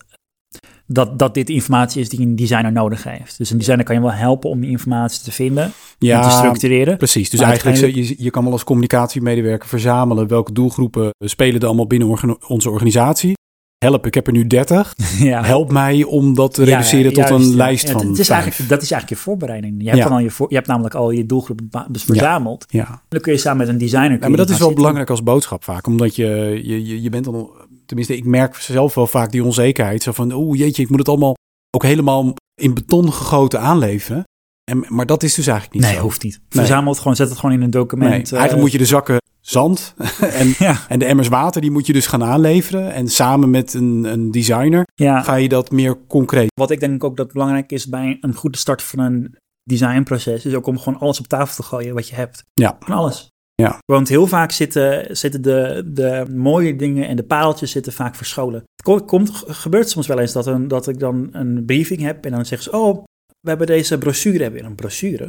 dat, 0.87 1.19
dat 1.19 1.35
dit 1.35 1.49
informatie 1.49 2.01
is 2.01 2.09
die 2.09 2.21
een 2.21 2.37
designer 2.37 2.73
nodig 2.73 3.05
heeft. 3.05 3.39
Dus 3.39 3.51
een 3.51 3.59
designer 3.59 3.85
kan 3.85 3.95
je 3.95 4.01
wel 4.01 4.13
helpen 4.13 4.51
om 4.51 4.61
die 4.61 4.71
informatie 4.71 5.23
te 5.23 5.33
vinden 5.33 5.65
en 5.65 5.73
te 5.99 6.07
Ja, 6.07 6.31
structureren. 6.31 6.97
Precies, 6.97 7.31
dus 7.31 7.41
eigenlijk 7.41 7.95
je, 7.95 8.15
je 8.19 8.31
kan 8.31 8.43
wel 8.43 8.53
als 8.53 8.65
communicatiemedewerker 8.65 9.69
verzamelen 9.69 10.27
welke 10.29 10.53
doelgroepen 10.53 11.11
spelen 11.19 11.61
er 11.61 11.67
allemaal 11.67 11.87
binnen 11.87 12.09
orga- 12.09 12.37
onze 12.47 12.71
organisatie. 12.71 13.37
Help, 13.85 14.07
ik 14.07 14.15
heb 14.15 14.27
er 14.27 14.33
nu 14.33 14.47
30. 14.47 14.95
Ja. 15.19 15.45
Help 15.45 15.73
mij 15.73 16.03
om 16.05 16.35
dat 16.35 16.55
te 16.55 16.65
Ja, 16.65 16.77
reduceren 16.77 17.13
tot 17.13 17.31
een 17.31 17.55
lijst 17.57 17.87
Ja, 17.87 17.93
van 17.93 18.07
het 18.07 18.19
is 18.19 18.29
eigenlijk, 18.29 18.69
Dat 18.71 18.83
is 18.83 18.91
eigenlijk 18.91 19.21
je 19.23 19.29
voorbereiding. 19.29 19.83
Je 19.83 19.91
hebt, 19.91 20.03
dan 20.03 20.13
al 20.13 20.19
je, 20.19 20.31
voor, 20.31 20.47
je 20.49 20.55
hebt 20.55 20.67
namelijk 20.67 20.95
al 20.95 21.11
je 21.11 21.27
doelgroepen 21.27 21.69
verzameld. 21.93 22.65
Ja. 22.69 23.03
Dan 23.09 23.21
kun 23.21 23.33
je 23.33 23.39
samen 23.39 23.59
met 23.59 23.69
een 23.69 23.79
designer... 23.79 24.19
Ja, 24.21 24.29
maar 24.29 24.37
dat 24.37 24.47
is 24.47 24.47
wel 24.49 24.57
zitten. 24.59 24.75
belangrijk 24.75 25.11
als 25.11 25.23
boodschap 25.23 25.65
vaak. 25.65 25.87
Omdat 25.87 26.17
je, 26.17 26.61
je, 26.65 26.87
je, 26.87 27.03
je 27.03 27.11
bent 27.11 27.25
dan, 27.25 27.51
tenminste 27.89 28.17
ik 28.17 28.25
merk 28.25 28.55
zelf 28.57 28.95
wel 28.95 29.07
vaak 29.07 29.31
die 29.31 29.45
onzekerheid. 29.45 30.03
Zo 30.03 30.13
van, 30.13 30.33
oeh 30.33 30.59
jeetje, 30.59 30.83
ik 30.83 30.89
moet 30.89 30.99
het 30.99 31.09
allemaal 31.09 31.35
ook 31.77 31.83
helemaal 31.83 32.35
in 32.61 32.75
beton 32.75 33.13
gegoten 33.13 33.61
aanleveren. 33.61 34.23
En, 34.71 34.85
maar 34.89 35.07
dat 35.07 35.23
is 35.23 35.35
dus 35.35 35.47
eigenlijk 35.47 35.77
niet 35.79 35.87
Nee, 35.89 35.95
zo. 35.97 36.03
hoeft 36.03 36.23
niet. 36.23 36.41
Verzamel 36.49 36.91
het 36.93 36.99
gewoon, 37.01 37.17
zet 37.17 37.29
het 37.29 37.39
gewoon 37.39 37.55
in 37.55 37.63
een 37.63 37.71
Nee, 37.71 37.81
document. 37.81 38.13
eigenlijk 38.13 38.53
eh, 38.53 38.61
moet 38.61 38.73
je 38.73 38.79
de 38.79 38.85
zakken 38.85 39.17
zand 39.41 39.95
en, 40.41 40.55
Ja, 40.59 40.77
en 40.89 40.99
de 40.99 41.05
emmers 41.05 41.29
water, 41.29 41.61
die 41.61 41.71
moet 41.71 41.87
je 41.87 41.93
dus 41.93 42.07
gaan 42.07 42.25
aanleveren. 42.25 42.93
En 42.93 43.09
samen 43.09 43.51
met 43.51 43.75
een, 43.75 44.05
een 44.05 44.31
designer 44.31 44.87
ja. 44.95 45.23
ga 45.23 45.35
je 45.35 45.49
dat 45.49 45.71
meer 45.71 45.99
concreet. 46.07 46.51
Wat 46.55 46.71
ik 46.71 46.81
denk 46.81 47.05
ook 47.05 47.17
dat 47.17 47.33
belangrijk 47.33 47.73
is 47.73 47.87
bij 47.89 48.17
een 48.21 48.35
goede 48.35 48.59
start 48.59 48.83
van 48.83 48.99
een 48.99 49.37
designproces... 49.63 50.45
is 50.45 50.55
ook 50.55 50.67
om 50.67 50.79
gewoon 50.79 50.99
alles 51.01 51.19
op 51.19 51.27
tafel 51.27 51.55
te 51.63 51.69
gooien 51.69 51.95
wat 51.95 52.09
je 52.09 52.15
hebt. 52.15 52.43
Ja. 52.55 52.77
Van 52.81 52.97
alles. 52.97 53.29
Ja. 53.63 53.79
Want 53.93 54.09
heel 54.09 54.27
vaak 54.27 54.51
zitten, 54.53 55.17
zitten 55.17 55.43
de, 55.43 55.83
de 55.87 56.25
mooie 56.35 56.77
dingen 56.77 57.09
en 57.09 57.17
de 57.17 57.23
paaltjes 57.23 57.71
zitten 57.71 57.93
vaak 57.93 58.15
verscholen. 58.15 58.61
Het 58.61 58.83
ko- 58.85 59.05
komt, 59.05 59.31
gebeurt 59.47 59.91
soms 59.91 60.07
wel 60.07 60.19
eens 60.19 60.33
dat, 60.33 60.47
een, 60.47 60.69
dat 60.69 60.89
ik 60.89 60.99
dan 60.99 61.29
een 61.33 61.65
briefing 61.65 62.01
heb 62.01 62.25
en 62.25 62.31
dan 62.31 62.45
zeggen 62.47 62.71
ze... 62.71 62.77
oh, 62.79 63.05
we 63.41 63.49
hebben 63.49 63.67
deze 63.67 63.99
brochure, 63.99 64.43
hebben 64.43 64.65
een 64.65 64.75
brochure. 64.75 65.25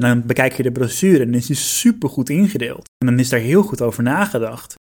En 0.00 0.08
dan 0.08 0.26
bekijk 0.26 0.52
je 0.56 0.62
de 0.62 0.72
brochure 0.72 1.18
en 1.18 1.24
dan 1.30 1.40
is 1.40 1.46
die 1.46 1.56
super 1.56 2.08
goed 2.08 2.28
ingedeeld. 2.30 2.88
En 2.98 3.06
dan 3.06 3.18
is 3.18 3.28
daar 3.28 3.40
heel 3.40 3.62
goed 3.62 3.82
over 3.82 4.02
nagedacht. 4.02 4.74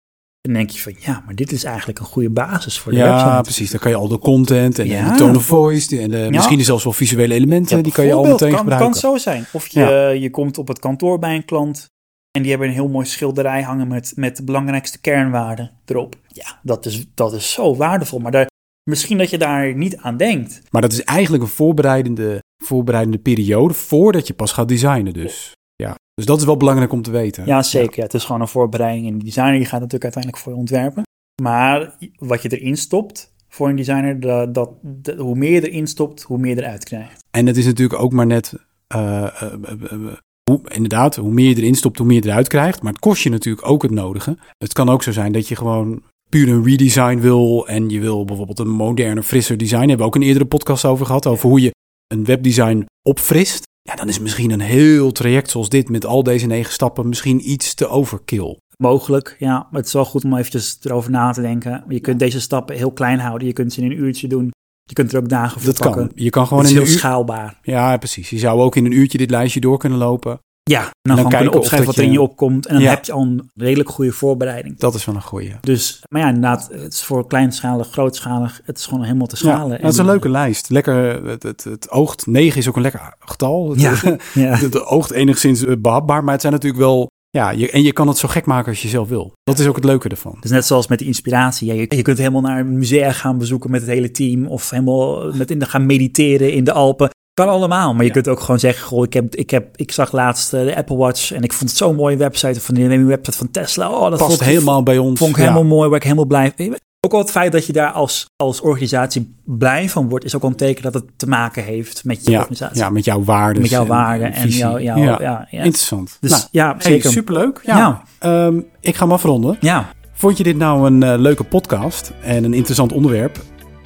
En 0.47 0.53
dan 0.53 0.53
denk 0.53 0.69
je 0.69 0.81
van, 0.81 0.95
ja, 0.99 1.23
maar 1.25 1.35
dit 1.35 1.51
is 1.51 1.63
eigenlijk 1.63 1.99
een 1.99 2.05
goede 2.05 2.29
basis 2.29 2.79
voor 2.79 2.91
de 2.91 2.97
Ja, 2.97 3.13
website. 3.15 3.41
precies. 3.41 3.71
Dan 3.71 3.79
kan 3.79 3.91
je 3.91 3.97
al 3.97 4.07
de 4.07 4.19
content 4.19 4.79
en 4.79 4.87
Ja. 4.87 5.11
de 5.11 5.17
tone 5.17 5.37
of 5.37 5.45
voice 5.45 5.99
en 6.01 6.09
de, 6.11 6.27
misschien 6.31 6.63
zelfs 6.63 6.83
wel 6.83 6.93
visuele 6.93 7.33
elementen, 7.33 7.77
Ja, 7.77 7.83
die 7.83 7.91
kan 7.91 8.05
je 8.05 8.13
al 8.13 8.23
meteen 8.23 8.49
kan, 8.49 8.57
gebruiken. 8.59 8.91
kan 8.91 8.99
zo 8.99 9.17
zijn. 9.17 9.45
Of 9.51 9.67
je, 9.67 10.17
je 10.19 10.29
komt 10.29 10.57
op 10.57 10.67
het 10.67 10.79
kantoor 10.79 11.19
bij 11.19 11.35
een 11.35 11.45
klant 11.45 11.87
en 12.35 12.41
die 12.41 12.49
hebben 12.51 12.67
een 12.67 12.73
heel 12.73 12.87
mooi 12.89 13.05
schilderij 13.05 13.61
hangen 13.61 13.87
met, 13.87 14.13
met 14.15 14.37
de 14.37 14.43
belangrijkste 14.43 15.01
kernwaarden 15.01 15.71
erop. 15.85 16.15
Ja, 16.27 16.59
dat 16.63 16.85
is, 16.85 17.05
dat 17.13 17.33
is 17.33 17.51
zo 17.51 17.75
waardevol. 17.75 18.19
Maar 18.19 18.31
daar, 18.31 18.47
misschien 18.89 19.17
dat 19.17 19.29
je 19.29 19.37
daar 19.37 19.75
niet 19.75 19.97
aan 19.97 20.17
denkt. 20.17 20.61
Maar 20.71 20.81
dat 20.81 20.91
is 20.91 21.03
eigenlijk 21.03 21.43
een 21.43 21.49
voorbereidende, 21.49 22.39
voorbereidende 22.63 23.17
periode 23.19 23.73
voordat 23.73 24.27
je 24.27 24.33
pas 24.33 24.51
gaat 24.51 24.67
designen 24.67 25.13
dus. 25.13 25.51
Ja. 25.75 25.95
Dus 26.13 26.25
dat 26.25 26.39
is 26.39 26.45
wel 26.45 26.57
belangrijk 26.57 26.91
om 26.91 27.01
te 27.01 27.11
weten. 27.11 27.45
Ja, 27.45 27.63
zeker. 27.63 27.97
Ja, 27.97 28.03
het 28.03 28.13
is 28.13 28.23
gewoon 28.23 28.41
een 28.41 28.47
voorbereiding. 28.47 29.07
En 29.07 29.17
de 29.17 29.25
designer 29.25 29.53
die 29.57 29.65
gaat 29.65 29.81
natuurlijk 29.81 30.03
uiteindelijk 30.03 30.43
voor 30.43 30.51
je 30.53 30.59
ontwerpen. 30.59 31.03
Maar 31.41 31.95
wat 32.15 32.41
je 32.41 32.59
erin 32.59 32.77
stopt 32.77 33.33
voor 33.49 33.69
een 33.69 33.75
designer, 33.75 34.19
dat, 34.19 34.53
dat, 34.53 34.69
dat- 34.81 35.17
hoe 35.17 35.35
meer 35.35 35.51
je 35.51 35.69
erin 35.69 35.87
stopt, 35.87 36.21
hoe 36.21 36.37
meer 36.37 36.55
je 36.55 36.61
eruit 36.61 36.83
krijgt. 36.83 37.23
En 37.31 37.45
het 37.45 37.57
is 37.57 37.65
natuurlijk 37.65 37.99
ook 38.01 38.11
maar 38.11 38.25
net, 38.25 38.53
eh, 38.87 39.23
eh, 39.41 39.53
eh, 39.91 40.13
hoe, 40.55 40.73
inderdaad, 40.73 41.15
hoe 41.15 41.31
meer 41.31 41.49
je 41.49 41.55
erin 41.55 41.75
stopt, 41.75 41.97
hoe 41.97 42.07
meer 42.07 42.23
je 42.23 42.29
eruit 42.29 42.47
krijgt. 42.47 42.81
Maar 42.81 42.91
het 42.91 43.01
kost 43.01 43.23
je 43.23 43.29
natuurlijk 43.29 43.67
ook 43.67 43.81
het 43.81 43.91
nodige. 43.91 44.37
Het 44.57 44.73
kan 44.73 44.89
ook 44.89 45.03
zo 45.03 45.11
zijn 45.11 45.31
dat 45.31 45.47
je 45.47 45.55
gewoon 45.55 46.03
puur 46.29 46.49
een 46.49 46.63
redesign 46.63 47.19
wil 47.19 47.67
en 47.67 47.89
je 47.89 47.99
wil 47.99 48.25
bijvoorbeeld 48.25 48.59
een 48.59 48.69
moderner, 48.69 49.23
frisser 49.23 49.57
design. 49.57 49.79
Daar 49.79 49.87
hebben 49.87 50.05
we 50.05 50.11
ook 50.13 50.21
een 50.21 50.27
eerdere 50.27 50.45
podcast 50.45 50.85
over 50.85 51.05
gehad, 51.05 51.25
over 51.27 51.49
hoe 51.49 51.61
je 51.61 51.71
een 52.07 52.25
webdesign 52.25 52.85
opfrist. 53.09 53.63
Ja, 53.81 53.95
dan 53.95 54.07
is 54.09 54.19
misschien 54.19 54.51
een 54.51 54.59
heel 54.59 55.11
traject 55.11 55.49
zoals 55.49 55.69
dit 55.69 55.89
met 55.89 56.05
al 56.05 56.23
deze 56.23 56.45
negen 56.45 56.73
stappen 56.73 57.07
misschien 57.07 57.51
iets 57.51 57.73
te 57.73 57.87
overkill. 57.87 58.57
Mogelijk, 58.77 59.35
ja. 59.39 59.53
Maar 59.53 59.79
het 59.79 59.85
is 59.85 59.93
wel 59.93 60.05
goed 60.05 60.23
om 60.23 60.35
eventjes 60.35 60.77
erover 60.81 61.11
na 61.11 61.31
te 61.31 61.41
denken. 61.41 61.83
Je 61.87 61.99
kunt 61.99 62.19
deze 62.19 62.39
stappen 62.41 62.75
heel 62.75 62.91
klein 62.91 63.19
houden. 63.19 63.47
Je 63.47 63.53
kunt 63.53 63.73
ze 63.73 63.81
in 63.81 63.91
een 63.91 63.97
uurtje 63.97 64.27
doen. 64.27 64.51
Je 64.83 64.93
kunt 64.93 65.11
er 65.13 65.19
ook 65.19 65.29
dagen 65.29 65.61
voor 65.61 65.71
Dat 65.73 65.79
pakken. 65.81 66.07
kan. 66.07 66.11
Je 66.15 66.29
kan 66.29 66.41
Het 66.41 66.49
gewoon 66.49 66.63
is 66.63 66.69
in 66.69 66.75
heel 66.75 66.85
een 66.85 66.91
uur... 66.91 66.97
schaalbaar. 66.97 67.59
Ja, 67.61 67.97
precies. 67.97 68.29
Je 68.29 68.37
zou 68.37 68.61
ook 68.61 68.75
in 68.75 68.85
een 68.85 68.91
uurtje 68.91 69.17
dit 69.17 69.29
lijstje 69.29 69.59
door 69.59 69.77
kunnen 69.77 69.97
lopen. 69.97 70.39
Ja, 70.69 70.79
dan, 70.81 70.91
dan 71.01 71.15
gewoon 71.17 71.31
kunnen 71.31 71.53
opschrijven 71.53 71.87
wat 71.87 71.97
er 71.97 72.03
in 72.03 72.11
je- 72.11 72.21
opkomt. 72.21 72.65
En 72.65 72.73
dan 72.73 72.83
Ja. 72.83 72.89
heb 72.89 73.05
je 73.05 73.11
al 73.11 73.21
een 73.21 73.49
redelijk 73.55 73.89
goede 73.89 74.11
voorbereiding. 74.11 74.77
Dat 74.79 74.95
is 74.95 75.05
wel 75.05 75.15
een 75.15 75.21
goeie. 75.21 75.55
Dus, 75.61 76.01
maar 76.09 76.21
ja, 76.21 76.27
inderdaad, 76.27 76.69
het 76.71 76.93
is 76.93 77.03
voor 77.03 77.27
kleinschalig, 77.27 77.87
grootschalig. 77.91 78.61
Het 78.63 78.77
is 78.77 78.85
gewoon 78.85 79.03
helemaal 79.03 79.27
te 79.27 79.35
Ja, 79.35 79.41
schalen. 79.55 79.81
dat 79.81 79.91
is 79.91 79.97
een 79.97 80.03
En- 80.05 80.09
leuke 80.11 80.29
lijst. 80.29 80.69
Lekker, 80.69 81.25
het, 81.25 81.43
het, 81.43 81.63
het 81.63 81.89
oogt, 81.91 82.27
9 82.27 82.57
is 82.59 82.67
ook 82.69 82.75
een 82.75 82.81
lekker 82.81 83.15
getal. 83.19 83.69
Het, 83.69 83.81
Ja, 83.81 84.17
ja. 84.33 84.55
het, 84.55 84.85
oogt 84.85 85.11
enigszins 85.11 85.65
eh, 85.65 85.73
behapbaar, 85.79 86.23
maar 86.23 86.31
het 86.33 86.41
zijn 86.41 86.53
natuurlijk 86.53 86.81
wel... 86.83 87.07
Ja, 87.29 87.49
je, 87.49 87.69
en 87.71 87.81
je 87.83 87.93
kan 87.93 88.07
het 88.07 88.17
zo 88.17 88.27
gek 88.27 88.45
maken 88.45 88.69
als 88.69 88.81
je 88.81 88.87
zelf 88.87 89.07
wil. 89.07 89.33
Dat 89.43 89.59
is 89.59 89.67
ook 89.67 89.75
het 89.75 89.85
leuke 89.85 90.09
ervan. 90.09 90.37
Dus 90.39 90.51
net 90.51 90.65
zoals 90.65 90.87
met 90.87 90.97
die 90.99 91.07
inspiratie. 91.07 91.67
Ja, 91.67 91.73
je, 91.73 91.85
je 91.95 92.01
kunt 92.01 92.17
helemaal 92.17 92.41
naar 92.41 92.59
een 92.59 92.77
musea 92.77 93.11
gaan 93.11 93.37
bezoeken 93.37 93.71
met 93.71 93.81
het 93.81 93.89
hele 93.89 94.11
team. 94.11 94.45
Of 94.47 94.69
helemaal 94.69 95.33
met 95.33 95.51
in 95.51 95.59
de, 95.59 95.65
gaan 95.65 95.85
mediteren 95.85 96.51
in 96.53 96.63
de 96.63 96.71
Alpen. 96.71 97.09
Kan 97.35 97.47
allemaal. 97.49 97.93
Maar 97.93 98.05
je 98.05 98.11
kunt 98.11 98.27
ook 98.27 98.39
gewoon 98.39 98.59
zeggen: 98.59 98.87
Goh, 98.87 99.03
ik, 99.03 99.13
heb, 99.13 99.35
ik, 99.35 99.49
heb, 99.49 99.67
ik 99.77 99.91
zag 99.91 100.11
laatst 100.11 100.53
eh, 100.53 100.65
de 100.65 100.75
Apple 100.75 100.95
Watch. 100.95 101.31
En 101.31 101.43
ik 101.43 101.53
vond 101.53 101.69
het 101.69 101.79
zo'n 101.79 101.95
mooie 101.95 102.17
website. 102.17 102.61
Van 102.61 102.75
die 102.75 102.87
nieuwe 102.87 103.05
website 103.05 103.37
van 103.37 103.51
Tesla. 103.51 103.89
Oh, 103.89 104.09
dat 104.09 104.19
Past 104.19 104.41
ik, 104.41 104.47
helemaal 104.47 104.83
bij 104.83 104.97
ons. 104.97 105.19
vond 105.19 105.31
ik 105.31 105.37
helemaal 105.37 105.63
mooi. 105.63 105.87
Waar 105.89 105.97
ik 105.97 106.03
helemaal 106.03 106.25
blij 106.25 106.53
van. 106.57 106.77
Ook 106.99 107.13
al 107.13 107.19
het 107.19 107.31
feit 107.31 107.51
dat 107.51 107.65
je 107.65 107.73
daar 107.73 107.91
als, 107.91 108.25
als 108.35 108.61
organisatie 108.61 109.35
blij 109.43 109.89
van 109.89 110.09
wordt. 110.09 110.25
Is 110.25 110.35
ook 110.35 110.41
al 110.43 110.49
een 110.49 110.55
teken 110.55 110.83
dat 110.83 110.93
het 110.93 111.03
te 111.15 111.27
maken 111.27 111.63
heeft 111.63 112.03
met 112.03 112.25
je 112.25 112.31
Ja, 112.31 112.37
organisatie. 112.37 112.77
ja, 112.77 112.89
met 112.89 113.05
jouw 113.05 113.23
waarden. 113.23 113.61
met 113.61 113.71
jouw 113.71 113.85
waarden 113.85 114.33
en 114.33 114.47
jouw. 114.49 114.79
jouw 114.79 114.97
ja. 114.97 115.17
ja. 115.21 115.47
Ja, 115.51 115.61
Interessant. 115.63 116.17
Dus 116.21 116.31
nou, 116.31 116.43
ja, 116.51 116.67
hey, 116.77 116.91
zeker. 116.91 117.09
superleuk. 117.11 117.61
Ja. 117.63 117.77
Ja. 117.77 118.03
Ehm, 118.19 118.59
ik 118.79 118.95
ga 118.95 119.03
hem 119.03 119.13
afronden. 119.13 119.57
Ja, 119.59 119.89
Vond 120.17 120.37
je 120.37 120.43
dit 120.43 120.57
nou 120.57 120.85
een 120.87 121.03
eh, 121.03 121.13
leuke 121.17 121.43
podcast 121.43 122.11
en 122.21 122.43
een 122.43 122.53
interessant 122.53 122.91
onderwerp? 122.91 123.39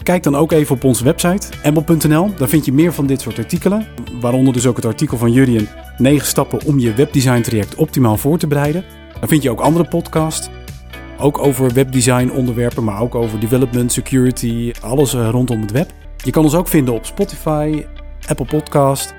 Kijk 0.10 0.24
dan 0.24 0.36
ook 0.36 0.52
even 0.52 0.76
op 0.76 0.84
onze 0.84 1.04
website, 1.04 1.48
embel.nl. 1.64 2.34
Daar 2.38 2.50
vind 2.50 2.66
je 2.66 2.74
meer 2.74 2.94
van 2.94 3.06
dit 3.06 3.22
soort 3.22 3.38
artikelen. 3.38 3.88
Waaronder 4.20 4.54
dus 4.54 4.66
ook 4.68 4.76
het 4.76 4.86
artikel 4.86 5.18
van 5.18 5.32
Jurien. 5.32 5.68
9 5.98 6.28
stappen 6.28 6.66
om 6.66 6.80
je 6.80 6.94
webdesign 6.94 7.42
traject 7.42 7.76
optimaal 7.76 8.18
voor 8.18 8.38
te 8.38 8.48
bereiden. 8.48 8.84
Daar 9.20 9.28
vind 9.28 9.44
je 9.44 9.50
ook 9.50 9.60
andere 9.60 9.88
podcasts. 9.88 10.50
Ook 11.20 11.38
over 11.38 11.74
webdesign 11.74 12.30
onderwerpen, 12.30 12.84
maar 12.84 13.02
ook 13.02 13.16
over 13.16 13.40
development, 13.40 13.92
security, 13.92 14.72
alles 14.82 15.14
eh, 15.14 15.30
rondom 15.30 15.62
het 15.62 15.72
web. 15.72 15.92
Je 16.24 16.32
kan 16.32 16.44
ons 16.44 16.56
ook 16.56 16.68
vinden 16.68 16.94
op 16.94 17.06
Spotify, 17.06 17.86
Apple 18.28 18.46
Podcast, 18.46 19.14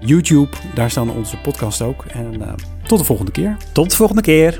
YouTube. 0.00 0.56
Daar 0.74 0.90
staan 0.90 1.10
onze 1.10 1.36
podcasts 1.36 1.82
ook. 1.82 2.04
En 2.04 2.42
eh, 2.42 2.52
tot 2.86 2.98
de 2.98 3.04
volgende 3.04 3.32
keer. 3.32 3.56
tot 3.72 3.90
de 3.90 3.96
volgende 3.96 4.22
keer. 4.22 4.58